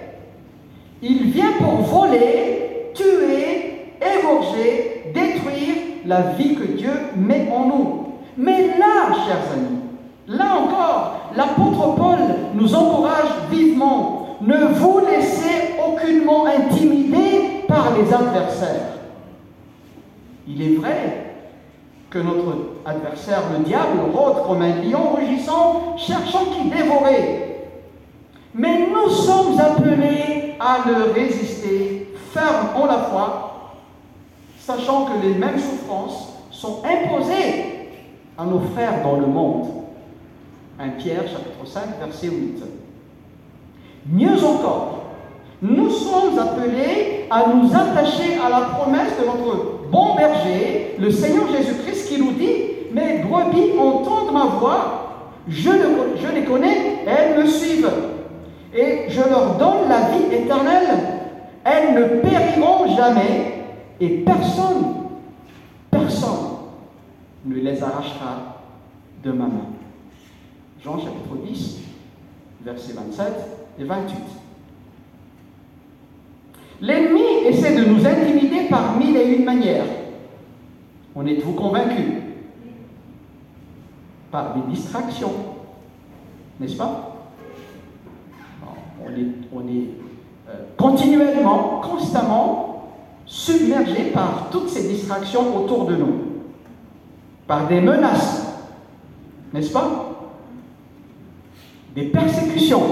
Il 1.02 1.30
vient 1.30 1.52
pour 1.58 1.82
voler, 1.82 2.90
tuer, 2.94 3.92
égorger, 4.00 5.12
détruire 5.14 5.76
la 6.06 6.20
vie 6.32 6.54
que 6.54 6.64
Dieu 6.64 6.92
met 7.16 7.48
en 7.54 7.66
nous. 7.66 8.06
Mais 8.37 8.68
là, 8.78 9.14
chers 9.26 9.52
amis, 9.52 9.80
là 10.28 10.56
encore, 10.56 11.30
l'apôtre 11.37 11.94
Paul 11.94 12.18
nous 12.54 12.74
encourage 12.74 13.30
vivement. 13.50 14.37
Ne 14.40 14.56
vous 14.56 15.00
laissez 15.06 15.74
aucunement 15.87 16.46
intimider 16.46 17.64
par 17.68 17.92
les 17.96 18.12
adversaires. 18.12 18.98
Il 20.46 20.60
est 20.60 20.76
vrai 20.76 21.37
que 22.10 22.18
notre 22.18 22.73
adversaire, 22.85 23.42
le 23.57 23.64
diable, 23.64 23.99
rôde 24.14 24.47
comme 24.47 24.62
un 24.62 24.83
lion 24.83 25.14
rugissant, 25.14 25.97
cherchant 25.97 26.44
qui 26.47 26.68
dévorer. 26.68 27.68
Mais 28.55 28.87
nous 28.88 29.11
sommes 29.11 29.59
appelés 29.59 30.55
à 30.61 30.79
le 30.87 31.12
résister, 31.12 32.14
ferme 32.33 32.68
en 32.77 32.87
la 32.87 32.99
foi, 32.99 33.73
sachant 34.59 35.07
que 35.07 35.27
les 35.27 35.35
mêmes 35.35 35.59
souffrances 35.59 36.35
sont 36.51 36.83
imposées 36.85 37.90
à 38.38 38.44
nos 38.44 38.61
frères 38.75 39.03
dans 39.03 39.16
le 39.16 39.27
monde. 39.27 39.66
1 40.79 40.88
Pierre 40.90 41.23
chapitre 41.29 41.64
5 41.64 41.83
verset 42.01 42.29
8. 42.29 42.62
Mieux 44.12 44.44
encore, 44.44 45.05
nous 45.62 45.90
sommes 45.90 46.38
appelés 46.38 47.27
à 47.31 47.47
nous 47.49 47.75
attacher 47.75 48.38
à 48.44 48.51
la 48.51 48.61
promesse 48.66 49.12
de 49.18 49.25
notre 49.25 49.88
bon 49.90 50.14
berger, 50.14 50.97
le 50.99 51.11
Seigneur 51.11 51.47
Jésus-Christ, 51.49 52.09
qui 52.09 52.20
nous 52.20 52.33
dit, 52.33 52.73
mes 52.94 53.18
brebis 53.18 53.78
entendent 53.78 54.33
ma 54.33 54.44
voix, 54.44 55.04
je, 55.48 55.70
les 56.35 56.44
connais, 56.44 57.04
elles 57.07 57.42
me 57.42 57.46
suivent, 57.46 57.90
et 58.74 59.07
je 59.09 59.20
leur 59.20 59.57
donne 59.57 59.88
la 59.88 60.11
vie 60.11 60.35
éternelle. 60.35 60.98
Elles 61.64 61.94
ne 61.94 62.20
périront 62.20 62.94
jamais, 62.96 63.64
et 64.00 64.09
personne, 64.18 64.94
personne 65.90 66.59
ne 67.44 67.57
les 67.57 67.83
arrachera 67.83 68.61
de 69.22 69.33
ma 69.33 69.44
main. 69.44 69.66
Jean 70.83 70.98
chapitre 70.98 71.37
10, 71.44 71.78
versets 72.64 72.92
27 72.92 73.26
et 73.80 73.85
28. 73.85 74.16
L'ennemi 76.80 77.46
essaie 77.46 77.76
de 77.76 77.85
nous 77.85 78.07
intimider 78.07 78.68
par 78.68 78.96
mille 78.98 79.16
et 79.16 79.37
une 79.37 79.44
manières. 79.44 79.87
En 81.14 81.26
êtes-vous 81.26 81.52
convaincus? 81.52 82.23
Par 84.35 84.53
des 84.53 84.62
distractions, 84.75 85.31
n'est-ce 86.59 86.75
pas 86.77 87.14
On 89.07 89.09
est, 89.09 89.29
on 89.55 89.61
est 89.61 89.90
euh, 90.49 90.55
continuellement, 90.77 91.81
constamment 91.81 92.88
submergé 93.27 94.07
par 94.07 94.49
toutes 94.51 94.70
ces 94.70 94.88
distractions 94.88 95.57
autour 95.57 95.85
de 95.85 95.94
nous, 95.94 96.14
par 97.47 97.68
des 97.68 97.81
menaces, 97.81 98.59
n'est-ce 99.53 99.70
pas 99.70 100.11
Des 101.94 102.07
persécutions, 102.07 102.83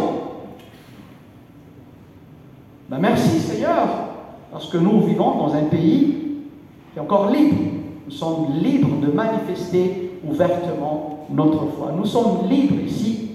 ben, 2.89 2.99
merci 3.01 3.41
Seigneur, 3.41 3.89
parce 4.53 4.69
que 4.69 4.79
nous 4.79 5.01
vivons 5.01 5.39
dans 5.39 5.53
un 5.57 5.65
pays 5.65 6.37
qui 6.93 6.99
est 6.99 7.03
encore 7.03 7.31
libre. 7.33 7.57
Nous 8.07 8.13
sommes 8.13 8.47
libres 8.61 9.01
de 9.05 9.11
manifester 9.11 10.21
ouvertement 10.25 11.12
notre 11.31 11.67
foi. 11.77 11.93
Nous 11.97 12.07
sommes 12.07 12.49
libres 12.49 12.81
ici 12.87 13.31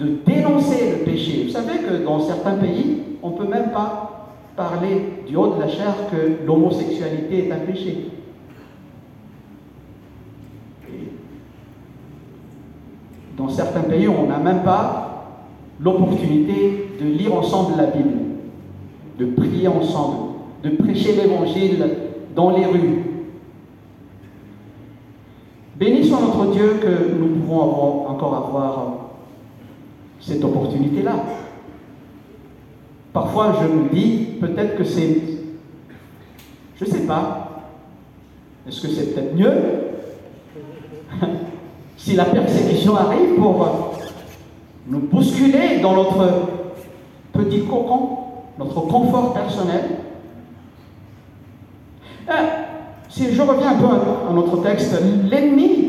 de 0.00 0.18
dénoncer 0.26 0.98
le 0.98 1.04
péché. 1.04 1.44
Vous 1.44 1.52
savez 1.52 1.78
que 1.78 2.04
dans 2.04 2.20
certains 2.20 2.54
pays, 2.54 3.02
on 3.22 3.30
ne 3.30 3.36
peut 3.36 3.48
même 3.48 3.70
pas 3.70 4.30
parler 4.56 5.22
du 5.26 5.36
haut 5.36 5.54
de 5.54 5.60
la 5.60 5.68
chair 5.68 5.94
que 6.10 6.46
l'homosexualité 6.46 7.48
est 7.48 7.52
un 7.52 7.58
péché. 7.58 8.10
dans 13.36 13.48
certains 13.48 13.82
pays, 13.82 14.08
on 14.08 14.26
n'a 14.26 14.38
même 14.38 14.64
pas 14.64 15.44
l'opportunité 15.80 16.88
de 17.00 17.06
lire 17.06 17.32
ensemble 17.36 17.74
la 17.76 17.86
Bible 17.86 18.18
de 19.18 19.26
prier 19.26 19.68
ensemble, 19.68 20.16
de 20.62 20.70
prêcher 20.70 21.14
l'évangile 21.14 21.84
dans 22.34 22.50
les 22.50 22.64
rues. 22.64 23.04
Béni 25.76 26.08
soit 26.08 26.18
Dieu 26.52 26.80
que 26.80 27.14
nous 27.18 27.36
pouvons 27.36 28.06
encore 28.08 28.36
avoir 28.36 28.92
cette 30.20 30.44
opportunité-là. 30.44 31.14
Parfois, 33.12 33.56
je 33.62 33.66
me 33.68 33.88
dis, 33.88 34.26
peut-être 34.40 34.76
que 34.76 34.84
c'est... 34.84 35.20
Je 36.76 36.84
ne 36.84 36.90
sais 36.90 37.06
pas. 37.06 37.64
Est-ce 38.66 38.82
que 38.82 38.88
c'est 38.88 39.14
peut-être 39.14 39.34
mieux 39.34 39.52
si 41.96 42.14
la 42.14 42.26
persécution 42.26 42.96
arrive 42.96 43.36
pour 43.36 43.94
nous 44.86 45.00
bousculer 45.00 45.80
dans 45.80 45.94
notre 45.94 46.48
petit 47.32 47.62
cocon, 47.64 48.18
notre 48.58 48.82
confort 48.82 49.32
personnel? 49.32 49.84
Euh, 52.28 52.32
Si 53.08 53.34
je 53.34 53.40
reviens 53.42 53.70
un 53.70 53.78
peu 53.78 53.86
à 53.86 54.32
notre 54.32 54.62
texte, 54.62 54.94
l'ennemi 55.30 55.87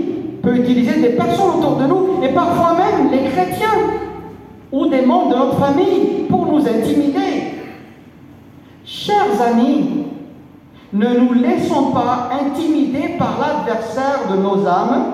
utiliser 0.54 1.00
des 1.02 1.10
personnes 1.10 1.60
autour 1.60 1.78
de 1.78 1.88
nous, 1.88 2.24
et 2.24 2.30
parfois 2.30 2.74
même 2.74 3.12
les 3.12 3.30
chrétiens 3.30 3.80
ou 4.72 4.88
des 4.88 5.02
membres 5.02 5.32
de 5.32 5.36
notre 5.36 5.58
famille, 5.58 6.26
pour 6.30 6.46
nous 6.46 6.60
intimider. 6.60 7.54
Chers 8.86 9.42
amis, 9.42 10.06
ne 10.94 11.08
nous 11.20 11.34
laissons 11.34 11.92
pas 11.92 12.30
intimider 12.42 13.16
par 13.18 13.40
l'adversaire 13.40 14.22
de 14.32 14.38
nos 14.38 14.68
âmes, 14.68 15.06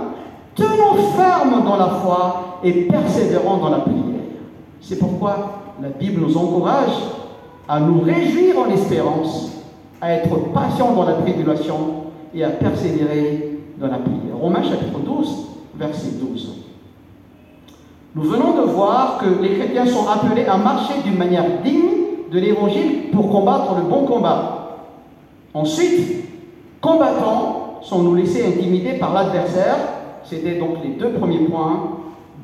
tenons 0.55 0.95
ferme 1.15 1.63
dans 1.63 1.77
la 1.77 1.89
foi 2.01 2.59
et 2.63 2.71
persévérons 2.83 3.57
dans 3.57 3.69
la 3.69 3.79
prière. 3.79 4.03
C'est 4.81 4.99
pourquoi 4.99 5.61
la 5.81 5.89
Bible 5.89 6.21
nous 6.21 6.37
encourage 6.37 6.93
à 7.67 7.79
nous 7.79 8.01
réjouir 8.01 8.59
en 8.59 8.69
espérance, 8.71 9.51
à 10.01 10.13
être 10.13 10.51
patients 10.53 10.93
dans 10.93 11.05
la 11.05 11.13
tribulation 11.13 12.05
et 12.33 12.43
à 12.43 12.49
persévérer 12.49 13.54
dans 13.77 13.87
la 13.87 13.97
prière. 13.97 14.37
Romains 14.39 14.63
chapitre 14.63 14.99
12, 14.99 15.47
verset 15.75 16.11
12. 16.19 16.65
Nous 18.15 18.23
venons 18.23 18.55
de 18.55 18.61
voir 18.61 19.17
que 19.17 19.43
les 19.43 19.57
chrétiens 19.57 19.85
sont 19.85 20.07
appelés 20.07 20.45
à 20.45 20.57
marcher 20.57 21.01
d'une 21.03 21.17
manière 21.17 21.61
digne 21.63 22.31
de 22.31 22.39
l'évangile 22.39 23.11
pour 23.11 23.29
combattre 23.29 23.75
le 23.75 23.89
bon 23.89 24.05
combat. 24.05 24.77
Ensuite, 25.53 26.25
combattants 26.79 27.79
sont 27.81 28.03
nous 28.03 28.15
laissés 28.15 28.45
intimider 28.45 28.93
par 28.93 29.13
l'adversaire. 29.13 29.77
C'était 30.23 30.55
donc 30.55 30.77
les 30.83 30.91
deux 30.91 31.11
premiers 31.11 31.39
points 31.39 31.97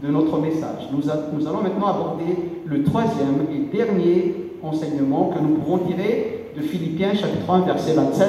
de 0.03 0.07
notre 0.09 0.37
message. 0.39 0.89
Nous, 0.91 1.03
nous, 1.33 1.47
allons 1.47 1.61
maintenant 1.61 1.87
aborder 1.87 2.37
le 2.65 2.83
troisième 2.83 3.45
et 3.53 3.75
dernier 3.75 4.35
enseignement 4.63 5.31
que 5.33 5.39
nous 5.39 5.55
pouvons 5.55 5.77
tirer 5.79 6.51
de 6.55 6.61
Philippiens 6.61 7.13
chapitre 7.13 7.49
1 7.49 7.61
verset 7.61 7.93
27 7.93 8.27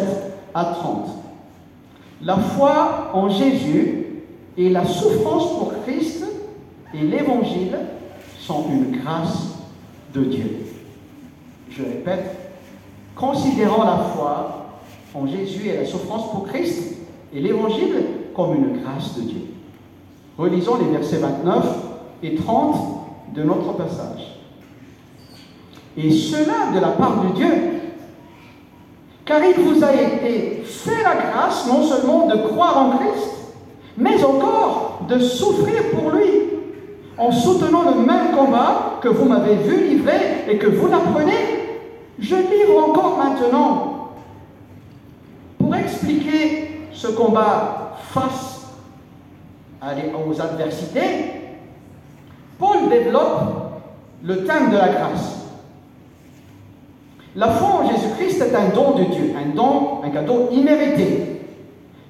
à 0.55 0.65
30. 0.65 1.22
La 2.23 2.37
foi 2.37 3.11
en 3.15 3.29
Jésus 3.29 4.07
et 4.57 4.69
la 4.69 4.85
souffrance 4.85 5.59
pour 5.59 5.73
Christ 5.85 6.25
et 6.95 6.99
l'Évangile 6.99 7.77
sont 8.39 8.67
une 8.71 8.99
grâce 8.99 9.59
de 10.15 10.25
Dieu. 10.25 10.67
Je 11.71 11.83
répète, 11.83 12.53
considérant 13.17 13.85
la 13.85 13.97
foi 14.15 14.67
en 15.15 15.27
Jésus 15.27 15.69
et 15.69 15.77
la 15.77 15.85
souffrance 15.85 16.31
pour 16.31 16.47
Christ 16.47 16.97
et 17.35 17.41
l'Évangile 17.41 18.05
comme 18.35 18.55
une 18.55 18.83
grâce 18.83 19.17
de 19.17 19.23
Dieu. 19.23 19.41
Relisons 20.39 20.79
les 20.79 20.97
versets 20.97 21.19
29 21.19 21.65
et 22.23 22.35
30 22.37 22.77
de 23.35 23.43
notre 23.43 23.73
passage. 23.73 24.39
Et 25.97 26.11
cela 26.11 26.73
de 26.75 26.81
la 26.81 26.89
part 26.89 27.25
de 27.25 27.35
Dieu, 27.35 27.72
car 29.33 29.41
il 29.43 29.59
vous 29.63 29.83
a 29.83 29.95
été 29.95 30.63
fait 30.63 31.03
la 31.03 31.15
grâce 31.15 31.67
non 31.67 31.83
seulement 31.83 32.27
de 32.27 32.37
croire 32.37 32.77
en 32.77 32.99
Christ, 32.99 33.31
mais 33.97 34.23
encore 34.23 35.07
de 35.09 35.19
souffrir 35.19 35.85
pour 35.95 36.11
lui, 36.11 36.29
en 37.17 37.33
soutenant 37.33 37.83
le 37.83 37.95
même 38.05 38.37
combat 38.37 38.99
que 39.01 39.09
vous 39.09 39.25
m'avez 39.25 39.55
vu 39.55 39.89
livrer 39.89 40.45
et 40.49 40.59
que 40.59 40.67
vous 40.67 40.87
l'apprenez, 40.87 41.79
je 42.19 42.37
livre 42.37 42.87
encore 42.87 43.17
maintenant. 43.17 44.11
Pour 45.57 45.75
expliquer 45.77 46.89
ce 46.93 47.07
combat 47.07 47.97
face 48.13 48.67
aux 49.81 50.41
adversités, 50.43 51.33
Paul 52.59 52.91
développe 52.91 53.81
le 54.23 54.45
thème 54.45 54.71
de 54.71 54.77
la 54.77 54.89
grâce. 54.91 55.42
La 57.35 57.49
foi 57.49 57.81
en 57.83 57.91
Jésus-Christ 57.91 58.43
est 58.43 58.55
un 58.55 58.69
don 58.75 58.93
de 58.93 59.05
Dieu, 59.05 59.35
un 59.37 59.55
don, 59.55 60.01
un 60.05 60.11
cadeau 60.11 60.49
immérité. 60.53 61.41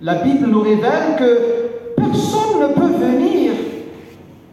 La 0.01 0.17
Bible 0.17 0.47
nous 0.49 0.63
révèle 0.63 1.17
que 1.17 1.95
personne 1.97 2.61
ne 2.61 2.75
peut 2.75 2.93
venir 2.99 3.53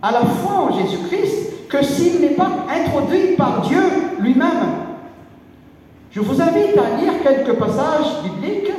à 0.02 0.12
la 0.12 0.22
foi 0.22 0.70
en 0.70 0.78
Jésus-Christ 0.80 1.68
que 1.70 1.84
s'il 1.84 2.22
n'est 2.22 2.36
pas 2.36 2.52
introduit 2.70 3.36
par 3.36 3.62
Dieu 3.62 3.82
lui-même. 4.20 4.88
Je 6.12 6.20
vous 6.20 6.40
invite 6.42 6.78
à 6.78 7.02
lire 7.02 7.14
quelques 7.24 7.58
passages 7.58 8.24
bibliques 8.24 8.74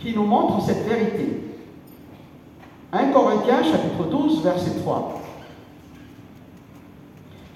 qui 0.00 0.14
nous 0.14 0.24
montrent 0.24 0.62
cette 0.62 0.86
vérité. 0.86 1.40
1 2.92 3.06
Corinthiens 3.06 3.62
chapitre 3.62 4.04
12 4.10 4.42
verset 4.42 4.80
3. 4.82 5.20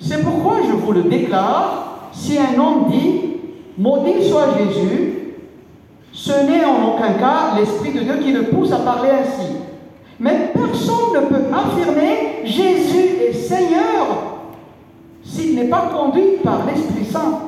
C'est 0.00 0.22
pourquoi 0.22 0.58
je 0.66 0.72
vous 0.72 0.92
le 0.92 1.02
déclare, 1.02 2.08
si 2.12 2.38
un 2.38 2.58
homme 2.58 2.90
dit, 2.90 3.35
maudit 3.78 4.28
soit 4.28 4.56
Jésus, 4.58 5.12
ce 6.12 6.32
n'est 6.32 6.64
en 6.64 6.94
aucun 6.94 7.12
cas 7.14 7.54
l'Esprit 7.58 7.92
de 7.92 8.00
Dieu 8.00 8.16
qui 8.22 8.32
le 8.32 8.44
pousse 8.44 8.72
à 8.72 8.78
parler 8.78 9.10
ainsi. 9.10 9.52
Mais 10.18 10.50
personne 10.54 11.14
ne 11.14 11.26
peut 11.26 11.44
affirmer 11.52 12.40
Jésus 12.44 13.16
est 13.28 13.32
Seigneur 13.34 14.38
s'il 15.22 15.56
n'est 15.56 15.68
pas 15.68 15.90
conduit 15.92 16.38
par 16.42 16.64
l'Esprit 16.64 17.04
Saint. 17.04 17.40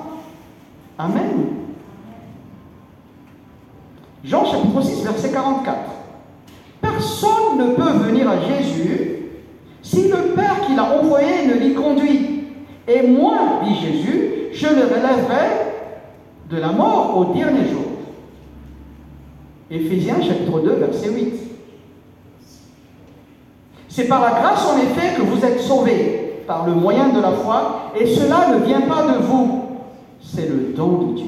Amen. 0.98 1.46
Jean 4.24 4.44
chapitre 4.44 4.82
6, 4.82 5.04
verset 5.04 5.30
44. 5.30 5.76
Personne 6.82 7.58
ne 7.58 7.74
peut 7.74 8.04
venir 8.04 8.28
à 8.28 8.34
Jésus 8.40 9.30
si 9.80 10.08
le 10.08 10.34
Père 10.34 10.60
qui 10.66 10.74
l'a 10.74 10.98
envoyé 10.98 11.46
ne 11.46 11.54
l'y 11.54 11.72
conduit. 11.72 12.44
Et 12.86 13.02
moi, 13.02 13.60
dit 13.64 13.74
Jésus, 13.76 14.30
je 14.52 14.66
le 14.66 14.82
relèverai 14.82 15.67
de 16.50 16.56
la 16.56 16.72
mort 16.72 17.16
au 17.16 17.34
dernier 17.34 17.68
jour. 17.68 17.84
Éphésiens 19.70 20.22
chapitre 20.22 20.60
2, 20.60 20.70
verset 20.74 21.10
8. 21.10 21.34
C'est 23.88 24.08
par 24.08 24.22
la 24.22 24.40
grâce 24.40 24.66
en 24.66 24.78
effet 24.78 25.16
que 25.16 25.22
vous 25.22 25.44
êtes 25.44 25.60
sauvés, 25.60 26.42
par 26.46 26.66
le 26.66 26.72
moyen 26.72 27.08
de 27.08 27.20
la 27.20 27.32
foi, 27.32 27.90
et 27.98 28.06
cela 28.06 28.48
ne 28.54 28.64
vient 28.64 28.82
pas 28.82 29.02
de 29.02 29.18
vous, 29.18 29.64
c'est 30.22 30.48
le 30.48 30.72
don 30.74 30.98
de 30.98 31.14
Dieu. 31.14 31.26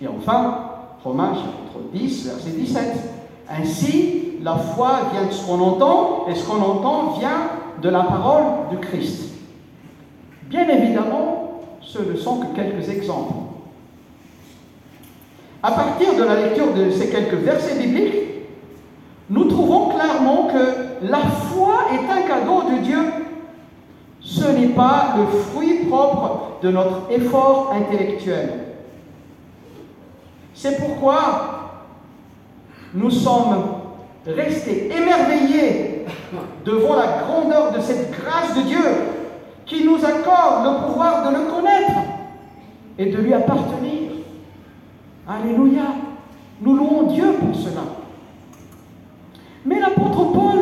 Et 0.00 0.08
enfin, 0.08 0.70
Romains 1.04 1.34
chapitre 1.34 1.90
10, 1.92 2.26
verset 2.26 2.50
17. 2.50 2.82
Ainsi, 3.50 4.22
la 4.42 4.56
foi 4.56 5.10
vient 5.12 5.26
de 5.26 5.32
ce 5.32 5.46
qu'on 5.46 5.60
entend, 5.60 6.26
et 6.28 6.34
ce 6.34 6.44
qu'on 6.44 6.60
entend 6.60 7.12
vient 7.18 7.50
de 7.80 7.88
la 7.88 8.02
parole 8.02 8.42
du 8.70 8.78
Christ. 8.78 9.30
Bien 10.48 10.68
évidemment, 10.68 11.41
ce 11.92 11.98
ne 11.98 12.16
sont 12.16 12.36
que 12.36 12.56
quelques 12.56 12.88
exemples. 12.88 13.34
À 15.62 15.72
partir 15.72 16.14
de 16.14 16.22
la 16.24 16.36
lecture 16.36 16.72
de 16.72 16.90
ces 16.90 17.10
quelques 17.10 17.34
versets 17.34 17.78
bibliques, 17.78 18.14
nous 19.28 19.44
trouvons 19.44 19.90
clairement 19.90 20.46
que 20.46 21.06
la 21.06 21.18
foi 21.18 21.84
est 21.92 22.10
un 22.10 22.22
cadeau 22.22 22.62
de 22.62 22.82
Dieu. 22.82 22.98
Ce 24.20 24.46
n'est 24.46 24.68
pas 24.68 25.16
le 25.18 25.26
fruit 25.26 25.84
propre 25.88 26.58
de 26.62 26.70
notre 26.70 27.10
effort 27.10 27.74
intellectuel. 27.74 28.52
C'est 30.54 30.78
pourquoi 30.78 31.82
nous 32.94 33.10
sommes 33.10 33.64
restés 34.26 34.90
émerveillés 34.90 36.06
devant 36.64 36.96
la 36.96 37.22
grandeur 37.22 37.72
de 37.72 37.80
cette 37.80 38.10
grâce 38.12 38.56
de 38.56 38.62
Dieu 38.62 39.11
qui 39.72 39.84
nous 39.84 40.04
accorde 40.04 40.64
le 40.64 40.86
pouvoir 40.86 41.30
de 41.30 41.36
le 41.36 41.50
connaître 41.50 41.92
et 42.98 43.06
de 43.06 43.16
lui 43.16 43.32
appartenir. 43.32 44.10
Alléluia. 45.26 45.82
Nous 46.60 46.76
louons 46.76 47.04
Dieu 47.04 47.24
pour 47.40 47.54
cela. 47.54 47.82
Mais 49.64 49.80
l'apôtre 49.80 50.32
Paul 50.32 50.60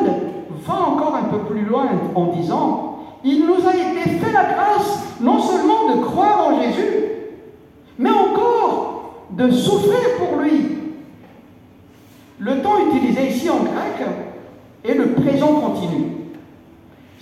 va 0.64 0.74
encore 0.74 1.16
un 1.16 1.24
peu 1.24 1.38
plus 1.52 1.64
loin 1.64 1.88
en 2.14 2.26
disant, 2.26 2.98
il 3.24 3.46
nous 3.46 3.66
a 3.66 3.74
été 3.74 4.10
fait 4.10 4.32
la 4.32 4.44
grâce 4.44 5.16
non 5.20 5.40
seulement 5.40 5.94
de 5.94 6.04
croire 6.04 6.48
en 6.48 6.62
Jésus, 6.62 7.04
mais 7.98 8.10
encore 8.10 9.26
de 9.30 9.50
souffrir 9.50 10.00
pour 10.18 10.40
lui. 10.40 10.78
Le 12.38 12.62
temps 12.62 12.78
utilisé 12.88 13.28
ici 13.28 13.50
en 13.50 13.58
grec 13.58 14.08
est 14.84 14.94
le 14.94 15.12
présent 15.12 15.60
continu. 15.60 16.19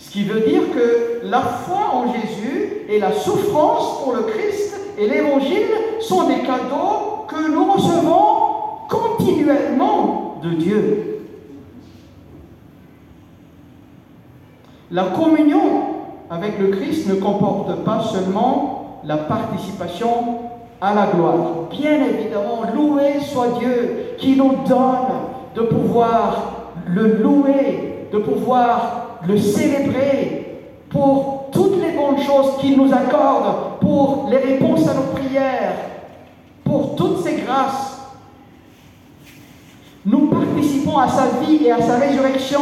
Ce 0.09 0.13
qui 0.15 0.25
veut 0.25 0.41
dire 0.41 0.63
que 0.73 1.21
la 1.29 1.43
foi 1.43 1.91
en 1.93 2.11
Jésus 2.11 2.87
et 2.89 2.99
la 2.99 3.13
souffrance 3.13 4.03
pour 4.03 4.15
le 4.15 4.23
Christ 4.23 4.75
et 4.97 5.07
l'Évangile 5.07 5.69
sont 6.01 6.27
des 6.27 6.39
cadeaux 6.39 7.27
que 7.29 7.51
nous 7.53 7.71
recevons 7.71 8.87
continuellement 8.89 10.41
de 10.43 10.49
Dieu. 10.55 11.19
La 14.91 15.05
communion 15.05 15.61
avec 16.31 16.59
le 16.59 16.69
Christ 16.69 17.07
ne 17.07 17.17
comporte 17.17 17.85
pas 17.85 18.03
seulement 18.11 19.03
la 19.05 19.19
participation 19.19 20.39
à 20.81 20.95
la 20.95 21.09
gloire. 21.09 21.69
Bien 21.71 22.03
évidemment, 22.03 22.63
loué 22.75 23.21
soit 23.21 23.59
Dieu 23.59 24.15
qui 24.17 24.37
nous 24.37 24.55
donne 24.67 25.19
de 25.55 25.61
pouvoir 25.61 26.71
le 26.87 27.19
louer, 27.23 28.07
de 28.11 28.17
pouvoir 28.17 29.08
le 29.27 29.39
célébrer 29.39 30.61
pour 30.91 31.49
toutes 31.53 31.81
les 31.81 31.93
bonnes 31.93 32.23
choses 32.23 32.59
qu'il 32.61 32.77
nous 32.77 32.93
accorde, 32.93 33.79
pour 33.81 34.29
les 34.31 34.39
réponses 34.39 34.89
à 34.89 34.95
nos 34.95 35.13
prières, 35.15 35.75
pour 36.65 36.97
toutes 36.97 37.23
ces 37.25 37.37
grâces. 37.37 37.99
Nous 40.05 40.27
participons 40.29 40.99
à 40.99 41.09
sa 41.09 41.27
vie 41.45 41.65
et 41.65 41.73
à 41.73 41.83
sa 41.83 41.97
résurrection, 41.97 42.61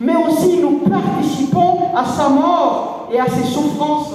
mais 0.00 0.16
aussi 0.16 0.58
nous 0.58 0.78
participons 0.78 1.94
à 1.94 2.04
sa 2.04 2.28
mort 2.28 3.08
et 3.12 3.20
à 3.20 3.26
ses 3.26 3.44
souffrances. 3.44 4.14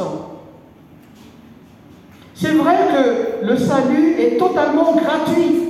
C'est 2.34 2.54
vrai 2.54 2.76
que 2.92 3.46
le 3.46 3.58
salut 3.58 4.16
est 4.20 4.38
totalement 4.38 4.94
gratuit. 4.94 5.62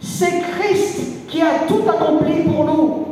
C'est 0.00 0.42
Christ 0.42 1.26
qui 1.28 1.40
a 1.40 1.66
tout 1.66 1.82
accompli 1.88 2.42
pour 2.42 2.64
nous. 2.64 3.09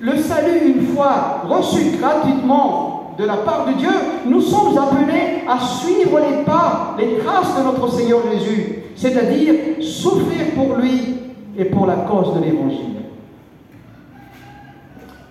Le 0.00 0.16
salut, 0.18 0.74
une 0.74 0.86
fois 0.88 1.42
reçu 1.48 1.96
gratuitement 1.98 3.14
de 3.18 3.24
la 3.24 3.38
part 3.38 3.66
de 3.66 3.72
Dieu, 3.72 3.90
nous 4.26 4.42
sommes 4.42 4.76
appelés 4.76 5.44
à 5.48 5.58
suivre 5.58 6.18
les 6.20 6.44
pas, 6.44 6.94
les 6.98 7.18
traces 7.18 7.56
de 7.56 7.62
notre 7.62 7.90
Seigneur 7.90 8.20
Jésus, 8.30 8.82
c'est-à-dire 8.94 9.54
souffrir 9.80 10.54
pour 10.54 10.76
lui 10.76 11.16
et 11.56 11.64
pour 11.64 11.86
la 11.86 11.96
cause 11.96 12.34
de 12.34 12.44
l'Évangile. 12.44 12.96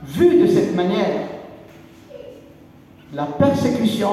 Vu 0.04 0.42
de 0.42 0.48
cette 0.48 0.76
manière, 0.76 1.28
la 3.14 3.26
persécution, 3.26 4.10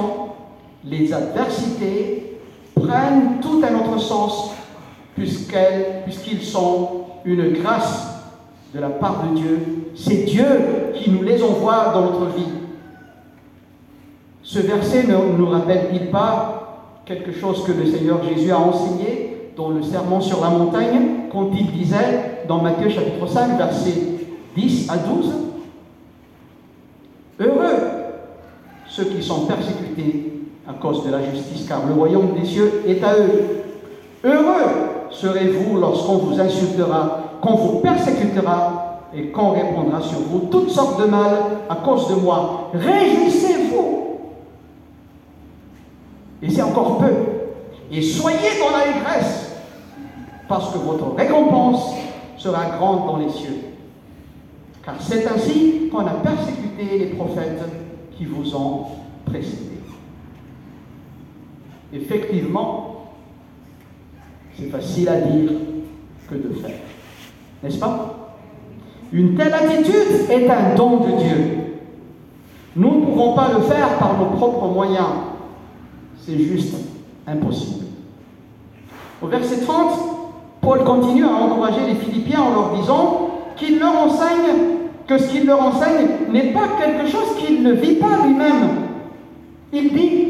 les 0.85 1.13
adversités 1.13 2.39
prennent 2.75 3.41
tout 3.41 3.63
un 3.67 3.75
autre 3.77 3.99
sens 3.99 4.51
puisqu'ils 5.15 6.43
sont 6.43 7.05
une 7.25 7.53
grâce 7.53 8.07
de 8.75 8.81
la 8.81 8.89
part 8.91 9.25
de 9.25 9.37
Dieu. 9.37 9.82
C'est 9.95 10.25
Dieu 10.25 10.47
qui 10.95 11.11
nous 11.11 11.23
les 11.23 11.43
envoie 11.43 11.93
dans 11.93 12.03
notre 12.03 12.27
vie. 12.37 12.53
Ce 14.43 14.59
verset 14.59 15.05
ne 15.05 15.37
nous 15.37 15.49
rappelle-t-il 15.49 16.11
pas 16.11 17.03
quelque 17.05 17.33
chose 17.33 17.65
que 17.65 17.73
le 17.73 17.87
Seigneur 17.87 18.23
Jésus 18.23 18.51
a 18.51 18.59
enseigné 18.59 19.51
dans 19.57 19.71
le 19.71 19.83
sermon 19.83 20.21
sur 20.21 20.41
la 20.41 20.51
montagne, 20.51 21.29
quand 21.31 21.51
il 21.55 21.71
disait 21.73 22.45
dans 22.49 22.63
Matthieu 22.63 22.89
chapitre 22.89 23.27
5, 23.27 23.57
versets 23.59 24.03
10 24.57 24.91
à 24.91 24.97
12 24.97 25.33
Heureux 27.41 28.03
ceux 28.89 29.05
qui 29.05 29.23
sont 29.23 29.47
persécutés 29.47 30.33
à 30.69 30.75
cause 30.75 31.05
de 31.05 31.11
la 31.11 31.23
justice, 31.23 31.67
car 31.67 31.87
le 31.87 31.95
royaume 31.95 32.35
des 32.39 32.45
cieux 32.45 32.83
est 32.87 33.03
à 33.03 33.15
eux. 33.15 33.63
Heureux 34.23 35.09
serez-vous 35.11 35.79
lorsqu'on 35.79 36.19
vous 36.19 36.39
insultera, 36.39 37.39
qu'on 37.41 37.55
vous 37.55 37.81
persécutera 37.81 38.82
et 39.15 39.29
qu'on 39.29 39.51
répondra 39.51 40.01
sur 40.01 40.19
vous 40.21 40.49
toutes 40.51 40.71
sortes 40.71 41.01
de 41.01 41.07
mal 41.07 41.35
à 41.69 41.77
cause 41.77 42.09
de 42.09 42.15
moi. 42.15 42.71
Réjouissez-vous. 42.73 44.19
Et 46.43 46.51
c'est 46.51 46.63
encore 46.63 46.99
peu. 46.99 47.13
Et 47.91 48.01
soyez 48.01 48.59
dans 48.59 48.77
l'allégresse, 48.77 49.57
parce 50.49 50.73
que 50.73 50.79
votre 50.79 51.15
récompense 51.15 51.93
sera 52.37 52.77
grande 52.77 53.07
dans 53.07 53.19
les 53.19 53.29
cieux. 53.29 53.59
Car 54.85 54.95
c'est 55.01 55.27
ainsi 55.27 55.89
qu'on 55.91 56.07
a 56.07 56.15
persécuté 56.15 56.99
les 56.99 57.07
prophètes 57.07 57.63
qui 58.17 58.25
vous 58.25 58.57
ont 58.57 58.87
précédés. 59.27 59.81
Effectivement, 61.93 63.13
c'est 64.59 64.71
facile 64.71 65.09
à 65.09 65.21
dire 65.21 65.51
que 66.29 66.35
de 66.35 66.55
faire. 66.55 66.81
N'est-ce 67.63 67.79
pas? 67.79 68.22
Une 69.13 69.35
telle 69.35 69.53
attitude 69.53 70.31
est 70.31 70.49
un 70.49 70.75
don 70.75 70.99
de 70.99 71.23
Dieu. 71.23 71.37
Nous 72.77 73.01
ne 73.01 73.05
pouvons 73.05 73.35
pas 73.35 73.51
le 73.55 73.63
faire 73.63 73.99
par 73.99 74.19
nos 74.19 74.37
propres 74.37 74.69
moyens. 74.69 75.09
C'est 76.19 76.39
juste 76.39 76.75
impossible. 77.27 77.85
Au 79.21 79.27
verset 79.27 79.61
30, 79.61 79.93
Paul 80.61 80.83
continue 80.85 81.25
à 81.25 81.33
encourager 81.33 81.81
les 81.87 81.95
Philippiens 81.95 82.41
en 82.41 82.51
leur 82.51 82.75
disant 82.81 83.31
qu'il 83.57 83.79
leur 83.79 83.95
enseigne 83.97 84.79
que 85.07 85.19
ce 85.19 85.29
qu'il 85.29 85.47
leur 85.47 85.61
enseigne 85.61 86.09
n'est 86.31 86.53
pas 86.53 86.69
quelque 86.81 87.09
chose 87.11 87.37
qu'il 87.39 87.63
ne 87.63 87.73
vit 87.73 87.97
pas 87.97 88.25
lui-même. 88.25 88.69
Il 89.73 89.93
dit, 89.93 90.29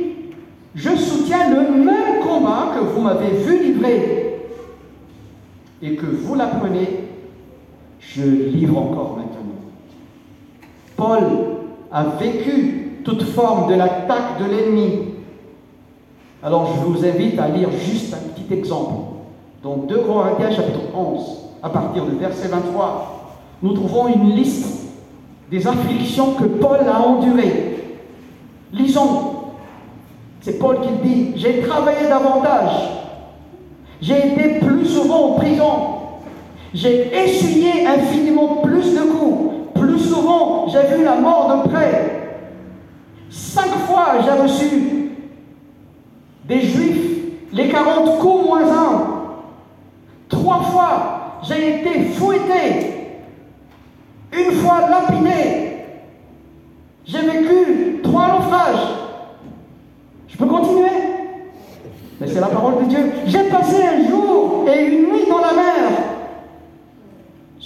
je 0.75 0.90
soutiens 0.97 1.51
le 1.51 1.85
même 1.85 2.21
combat 2.27 2.73
que 2.75 2.85
vous 2.85 3.01
m'avez 3.01 3.31
vu 3.31 3.62
livrer 3.62 4.40
et 5.83 5.95
que 5.95 6.07
vous 6.07 6.35
l'apprenez, 6.35 7.12
je 8.16 8.22
livre 8.22 8.79
encore 8.79 9.16
maintenant. 9.16 9.42
Paul 10.96 11.22
a 11.90 12.05
vécu 12.20 13.01
toute 13.05 13.22
forme 13.22 13.70
de 13.70 13.75
l'attaque 13.75 14.38
de 14.40 14.44
l'ennemi. 14.44 14.98
Alors 16.42 16.75
je 16.75 16.81
vous 16.85 17.05
invite 17.05 17.38
à 17.38 17.48
lire 17.48 17.70
juste 17.70 18.14
un 18.14 18.29
petit 18.29 18.53
exemple. 18.53 18.94
Dans 19.62 19.77
2 19.77 19.98
Corinthiens 19.98 20.51
chapitre 20.51 20.81
11, 20.94 21.20
à 21.62 21.70
partir 21.70 22.05
du 22.07 22.16
verset 22.16 22.48
23, 22.48 23.38
nous 23.62 23.72
trouvons 23.72 24.09
une 24.09 24.31
liste 24.31 24.87
des 25.51 25.66
afflictions 25.66 26.33
que 26.35 26.44
Paul 26.44 26.81
a 26.88 27.01
endurées. 27.01 27.98
Lisons 28.72 29.33
c'est 30.42 30.59
Paul 30.59 30.79
qui 30.81 31.09
dit. 31.09 31.33
J'ai 31.37 31.61
travaillé 31.61 32.09
davantage. 32.09 32.72
J'ai 34.01 34.33
été 34.33 34.59
plus 34.59 34.87
souvent 34.87 35.31
en 35.31 35.33
prison. 35.35 35.72
J'ai 36.75 37.12
essuyé 37.16 37.87
infiniment 37.87 38.02
j'ai 40.73 40.97
vu 40.97 41.05
la 41.05 41.17
mort 41.17 41.65
de 41.65 41.69
près. 41.69 42.39
Cinq 43.31 43.71
fois, 43.87 44.15
j'ai 44.25 44.43
reçu 44.43 45.11
des 46.45 46.61
juifs 46.61 47.13
les 47.53 47.69
40 47.69 48.19
coups 48.19 48.47
moins 48.47 48.63
un. 48.63 49.07
Trois 50.29 50.61
fois, 50.61 51.41
j'ai 51.43 51.81
été 51.81 52.05
fouetté. 52.15 53.21
Une 54.33 54.53
fois 54.53 54.89
lapidé. 54.89 55.73
J'ai 57.05 57.21
vécu 57.21 58.01
trois 58.03 58.29
naufrages. 58.29 58.89
Je 60.29 60.37
peux 60.37 60.47
continuer? 60.47 60.89
Mais 62.21 62.27
c'est 62.27 62.41
la 62.41 62.47
parole 62.47 62.85
de 62.85 62.89
Dieu. 62.89 63.13
J'ai 63.27 63.45
passé 63.45 63.77
un 63.85 64.09
jour 64.09 64.65
et 64.73 64.85
une 64.87 65.03
nuit 65.11 65.27
dans 65.29 65.39
la 65.39 65.53
mer. 65.53 66.12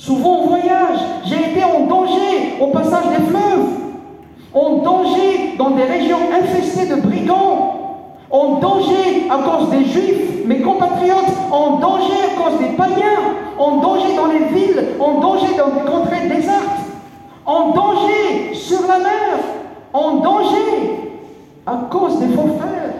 Souvent 0.07 0.43
en 0.43 0.47
voyage, 0.47 1.01
j'ai 1.25 1.51
été 1.51 1.65
en 1.65 1.85
danger 1.87 2.61
au 2.61 2.69
passage 2.69 3.07
des 3.09 3.25
fleuves, 3.25 3.67
en 4.55 4.77
danger 4.77 5.57
dans 5.59 5.71
des 5.71 5.83
régions 5.83 6.21
infestées 6.33 6.87
de 6.87 7.01
brigands, 7.01 8.05
en 8.31 8.61
danger 8.61 9.29
à 9.29 9.39
cause 9.39 9.69
des 9.71 9.85
juifs, 9.85 10.47
mes 10.47 10.61
compatriotes, 10.61 11.35
en 11.51 11.79
danger 11.81 12.13
à 12.23 12.41
cause 12.41 12.57
des 12.61 12.77
païens, 12.77 13.19
en 13.59 13.79
danger 13.79 14.15
dans 14.15 14.27
les 14.27 14.45
villes, 14.45 14.85
en 15.01 15.19
danger 15.19 15.57
dans 15.59 15.71
des 15.71 15.91
contrées 15.91 16.29
désertes, 16.29 16.87
en 17.45 17.71
danger 17.71 18.55
sur 18.55 18.83
la 18.83 18.99
mer, 18.99 19.41
en 19.93 20.19
danger 20.19 21.01
à 21.67 21.89
cause 21.91 22.21
des 22.21 22.29
faux 22.29 22.57
frères. 22.61 22.95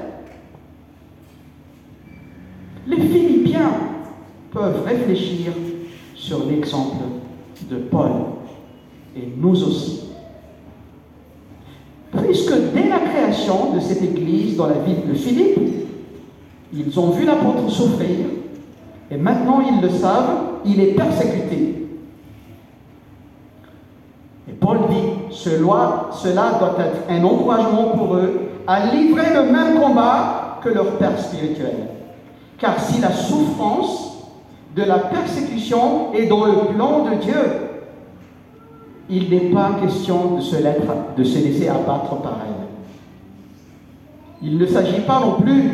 Les 2.89 3.01
Philippiens 3.01 3.71
peuvent 4.53 4.83
réfléchir 4.85 5.53
sur 6.27 6.45
l'exemple 6.45 7.05
de 7.71 7.77
Paul 7.77 8.11
et 9.17 9.33
nous 9.37 9.63
aussi. 9.63 10.09
Puisque 12.11 12.73
dès 12.75 12.89
la 12.89 12.99
création 12.99 13.73
de 13.73 13.81
cette 13.81 14.03
église 14.03 14.57
dans 14.57 14.67
la 14.67 14.79
ville 14.81 15.07
de 15.09 15.15
Philippe, 15.15 15.61
ils 16.73 16.99
ont 16.99 17.11
vu 17.11 17.25
l'apôtre 17.25 17.69
souffrir 17.69 18.27
et 19.09 19.17
maintenant 19.17 19.61
ils 19.61 19.81
le 19.81 19.89
savent, 19.89 20.41
il 20.65 20.81
est 20.81 20.95
persécuté. 20.95 21.87
Et 24.49 24.53
Paul 24.53 24.79
dit, 24.91 25.31
cela, 25.31 26.11
cela 26.13 26.59
doit 26.59 26.77
être 26.81 27.09
un 27.09 27.23
encouragement 27.23 27.91
pour 27.97 28.17
eux 28.17 28.41
à 28.67 28.87
livrer 28.87 29.33
le 29.33 29.53
même 29.53 29.81
combat 29.81 30.59
que 30.61 30.71
leur 30.71 30.99
père 30.99 31.17
spirituel. 31.21 31.87
Car 32.59 32.81
si 32.81 33.01
la 33.01 33.13
souffrance 33.13 34.06
de 34.77 34.83
la 34.83 34.99
persécution 34.99 36.13
est 36.13 36.27
dans 36.27 36.45
le 36.45 36.75
plan 36.75 37.05
de 37.05 37.15
Dieu, 37.17 37.35
il 39.09 39.31
n'est 39.31 39.51
pas 39.53 39.71
question 39.81 40.37
de 40.37 40.41
se, 40.43 40.57
de 40.57 41.25
se 41.25 41.39
laisser 41.39 41.69
abattre 41.69 42.17
par 42.21 42.39
elle. 42.47 42.67
Il 44.43 44.59
ne 44.59 44.67
s'agit 44.67 45.01
pas 45.01 45.21
non 45.21 45.41
plus 45.41 45.71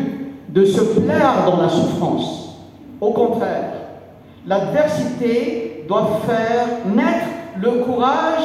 de 0.49 0.65
se 0.65 1.01
plaire 1.01 1.45
dans 1.47 1.61
la 1.61 1.69
souffrance. 1.69 2.59
Au 3.01 3.11
contraire, 3.11 3.73
l'adversité 4.47 5.85
doit 5.89 6.21
faire 6.25 6.69
naître 6.95 7.27
le 7.61 7.83
courage 7.85 8.45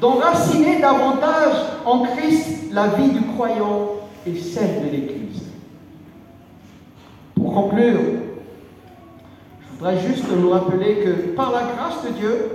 d'enraciner 0.00 0.80
davantage 0.80 1.54
en 1.84 2.02
Christ 2.02 2.72
la 2.72 2.88
vie 2.88 3.10
du 3.10 3.22
croyant 3.22 3.88
et 4.24 4.36
celle 4.36 4.84
de 4.84 4.90
l'Église. 4.92 5.42
Pour 7.34 7.52
conclure, 7.52 7.98
voudrais 9.80 10.06
juste 10.06 10.24
nous 10.30 10.50
rappeler 10.50 10.96
que 10.96 11.34
par 11.34 11.52
la 11.52 11.62
grâce 11.62 12.04
de 12.04 12.10
Dieu, 12.10 12.46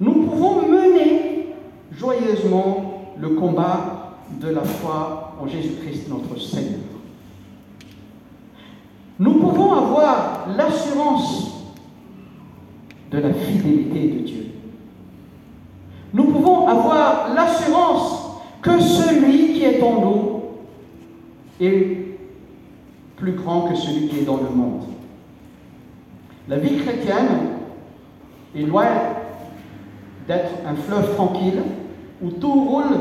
nous 0.00 0.22
pouvons 0.22 0.62
mener 0.66 1.48
joyeusement 1.92 3.12
le 3.18 3.30
combat 3.30 4.16
de 4.40 4.48
la 4.48 4.62
foi 4.62 5.34
en 5.38 5.46
Jésus-Christ 5.46 6.08
notre 6.08 6.40
Seigneur. 6.40 6.80
Nous 9.18 9.34
pouvons 9.34 9.74
avoir 9.74 10.46
l'assurance 10.56 11.74
de 13.10 13.18
la 13.18 13.34
fidélité 13.34 14.08
de 14.08 14.18
Dieu. 14.20 14.46
Nous 16.14 16.24
pouvons 16.24 16.66
avoir 16.66 17.34
l'assurance 17.34 18.40
que 18.62 18.80
celui 18.80 19.52
qui 19.52 19.64
est 19.64 19.82
en 19.82 20.00
nous 20.00 20.40
est 21.60 22.16
plus 23.16 23.32
grand 23.32 23.68
que 23.68 23.76
celui 23.76 24.08
qui 24.08 24.20
est 24.20 24.24
dans 24.24 24.38
le 24.38 24.48
monde. 24.48 24.89
La 26.48 26.56
vie 26.56 26.78
chrétienne 26.78 27.28
est 28.56 28.62
loin 28.62 28.86
d'être 30.26 30.50
un 30.66 30.74
fleuve 30.74 31.14
tranquille 31.14 31.62
où 32.22 32.30
tout 32.30 32.52
roule 32.52 32.96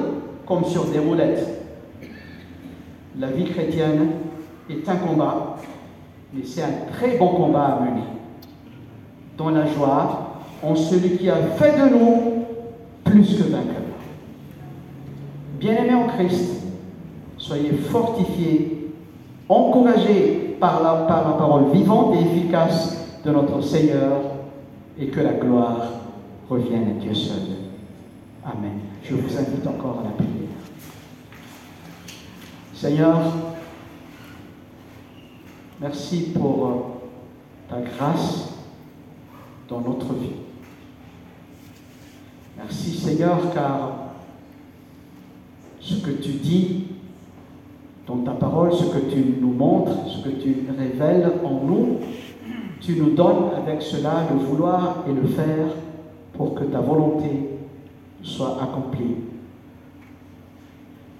comme 0.45 0.65
sur 0.65 0.85
des 0.85 0.99
roulettes. 0.99 1.47
La 3.17 3.27
vie 3.27 3.45
chrétienne 3.45 4.09
est 4.69 4.87
un 4.87 4.95
combat, 4.97 5.57
mais 6.33 6.43
c'est 6.43 6.63
un 6.63 6.91
très 6.91 7.17
bon 7.17 7.29
combat 7.29 7.65
à 7.65 7.79
mener. 7.81 8.03
Dans 9.37 9.49
la 9.49 9.65
joie, 9.65 10.41
en 10.61 10.75
celui 10.75 11.17
qui 11.17 11.29
a 11.29 11.37
fait 11.57 11.73
de 11.77 11.95
nous 11.95 12.45
plus 13.03 13.35
que 13.35 13.43
vainqueurs. 13.43 13.75
Bien-aimés 15.59 15.95
en 15.95 16.07
Christ, 16.07 16.63
soyez 17.37 17.71
fortifiés, 17.71 18.91
encouragés 19.47 20.57
par 20.59 20.83
la, 20.83 21.05
par 21.05 21.27
la 21.27 21.33
parole 21.37 21.71
vivante 21.71 22.15
et 22.15 22.21
efficace 22.21 22.98
de 23.23 23.31
notre 23.31 23.61
Seigneur 23.61 24.21
et 24.99 25.07
que 25.07 25.19
la 25.19 25.33
gloire 25.33 25.91
revienne 26.49 26.89
à 26.89 27.01
Dieu 27.01 27.13
seul. 27.13 27.35
Amen. 28.45 28.79
Je 29.03 29.15
vous 29.15 29.37
invite 29.37 29.67
encore 29.67 29.99
à 29.99 30.03
la 30.03 30.11
prière. 30.11 30.29
Seigneur, 32.73 33.19
merci 35.81 36.31
pour 36.33 36.67
euh, 36.67 36.71
ta 37.69 37.81
grâce 37.81 38.53
dans 39.67 39.81
notre 39.81 40.13
vie. 40.13 40.37
Merci 42.57 42.91
Seigneur 42.97 43.53
car 43.53 43.91
ce 45.79 45.95
que 45.95 46.11
tu 46.11 46.31
dis 46.31 46.87
dans 48.07 48.17
ta 48.17 48.31
parole, 48.31 48.73
ce 48.73 48.85
que 48.85 49.11
tu 49.11 49.23
nous 49.39 49.51
montres, 49.51 50.07
ce 50.07 50.23
que 50.23 50.35
tu 50.35 50.55
révèles 50.77 51.31
en 51.43 51.65
nous, 51.65 51.99
tu 52.79 52.95
nous 52.95 53.11
donnes 53.11 53.51
avec 53.55 53.81
cela 53.81 54.25
le 54.31 54.39
vouloir 54.39 55.03
et 55.07 55.13
le 55.13 55.27
faire 55.27 55.67
pour 56.33 56.55
que 56.55 56.63
ta 56.63 56.79
volonté 56.79 57.49
soit 58.23 58.57
accomplie. 58.61 59.15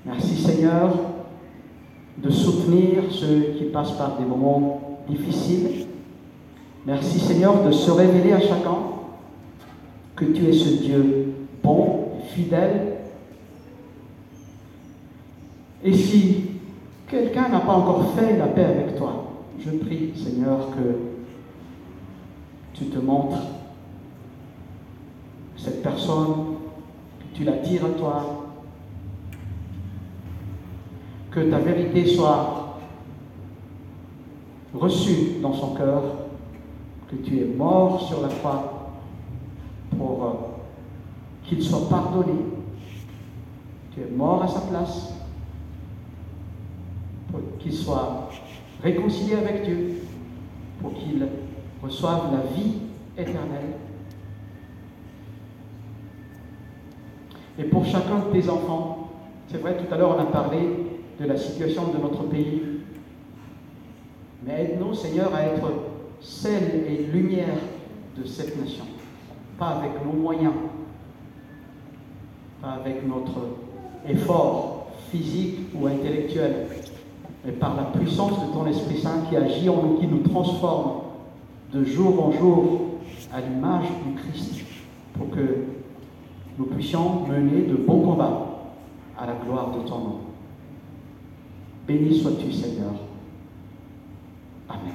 Merci 0.06 0.36
Seigneur 0.36 0.94
de 2.18 2.30
soutenir 2.30 3.04
ceux 3.10 3.54
qui 3.58 3.66
passent 3.66 3.92
par 3.92 4.18
des 4.18 4.26
moments 4.26 5.00
difficiles. 5.08 5.88
Merci 6.86 7.20
Seigneur 7.20 7.64
de 7.64 7.72
se 7.72 7.92
révéler 7.92 8.34
à 8.34 8.40
chacun 8.40 8.78
que 10.16 10.26
tu 10.26 10.48
es 10.48 10.54
ce 10.54 10.82
Dieu 10.82 11.34
bon, 11.64 12.10
fidèle. 12.34 12.98
Et 15.84 15.94
si 15.94 16.46
quelqu'un 17.08 17.50
n'a 17.50 17.60
pas 17.60 17.74
encore 17.74 18.14
fait 18.16 18.38
la 18.38 18.48
paix 18.48 18.66
avec 18.66 18.98
toi, 18.98 19.26
je 19.60 19.72
prie 19.72 20.12
Seigneur 20.16 20.70
que 20.72 21.09
tu 22.80 22.86
te 22.86 22.98
montres. 22.98 23.42
Cette 25.58 25.84
personne, 25.84 26.56
tu 27.34 27.44
l'attires 27.44 27.86
à 27.86 27.90
toi, 27.90 28.46
que 31.30 31.42
ta 31.42 31.60
vérité 31.60 32.06
soit 32.08 32.80
reçue 34.74 35.42
dans 35.42 35.54
son 35.54 35.76
cœur, 35.76 36.04
que 37.12 37.18
tu 37.18 37.42
es 37.42 37.46
mort 37.46 38.02
sur 38.02 38.22
la 38.22 38.30
croix 38.30 38.92
pour 39.98 40.24
euh, 40.24 40.30
qu'il 41.44 41.62
soit 41.62 41.90
pardonné. 41.90 42.34
Tu 43.94 44.02
es 44.02 44.10
mort 44.16 44.42
à 44.42 44.48
sa 44.48 44.62
place 44.62 45.14
pour 47.30 47.42
qu'il 47.60 47.74
soit 47.74 48.30
réconcilié 48.82 49.36
avec 49.36 49.66
Dieu, 49.66 50.02
pour 50.82 50.94
qu'il 50.94 51.28
reçoivent 51.84 52.32
la 52.32 52.56
vie 52.56 52.74
éternelle. 53.18 53.76
Et 57.58 57.64
pour 57.64 57.86
chacun 57.86 58.20
de 58.20 58.40
tes 58.40 58.50
enfants, 58.50 59.10
c'est 59.50 59.58
vrai, 59.58 59.78
tout 59.78 59.94
à 59.94 59.98
l'heure 59.98 60.16
on 60.18 60.22
a 60.22 60.26
parlé 60.26 60.60
de 61.20 61.26
la 61.26 61.38
situation 61.38 61.88
de 61.88 61.98
notre 61.98 62.24
pays, 62.24 62.62
mais 64.46 64.64
aide-nous, 64.64 64.94
Seigneur, 64.94 65.34
à 65.36 65.42
être 65.44 65.70
sel 66.22 66.86
et 66.88 67.04
lumière 67.12 67.58
de 68.18 68.26
cette 68.26 68.60
nation, 68.60 68.86
pas 69.58 69.70
avec 69.70 69.92
nos 70.06 70.14
moyens, 70.14 70.54
pas 72.62 72.72
avec 72.72 73.06
notre 73.06 73.58
effort 74.08 74.88
physique 75.12 75.60
ou 75.74 75.88
intellectuel, 75.88 76.68
mais 77.46 77.52
par 77.54 77.76
la 77.76 77.84
puissance 78.00 78.48
de 78.48 78.54
ton 78.54 78.66
Esprit 78.68 79.00
Saint 79.00 79.24
qui 79.30 79.36
agit 79.36 79.70
en 79.70 79.84
nous, 79.84 79.98
qui 79.98 80.08
nous 80.08 80.20
transforme 80.20 81.09
de 81.72 81.84
jour 81.84 82.26
en 82.26 82.32
jour 82.32 82.82
à 83.32 83.42
l'image 83.42 83.86
du 84.06 84.14
Christ 84.16 84.62
pour 85.14 85.30
que 85.30 85.66
nous 86.58 86.66
puissions 86.66 87.28
mener 87.28 87.62
de 87.68 87.76
bons 87.76 88.02
combats 88.02 88.48
à 89.18 89.26
la 89.28 89.34
gloire 89.34 89.72
de 89.72 89.88
ton 89.88 90.00
nom. 90.00 90.20
Béni 91.88 92.20
sois-tu 92.20 92.52
Seigneur. 92.52 92.94
Amen. 94.68 94.94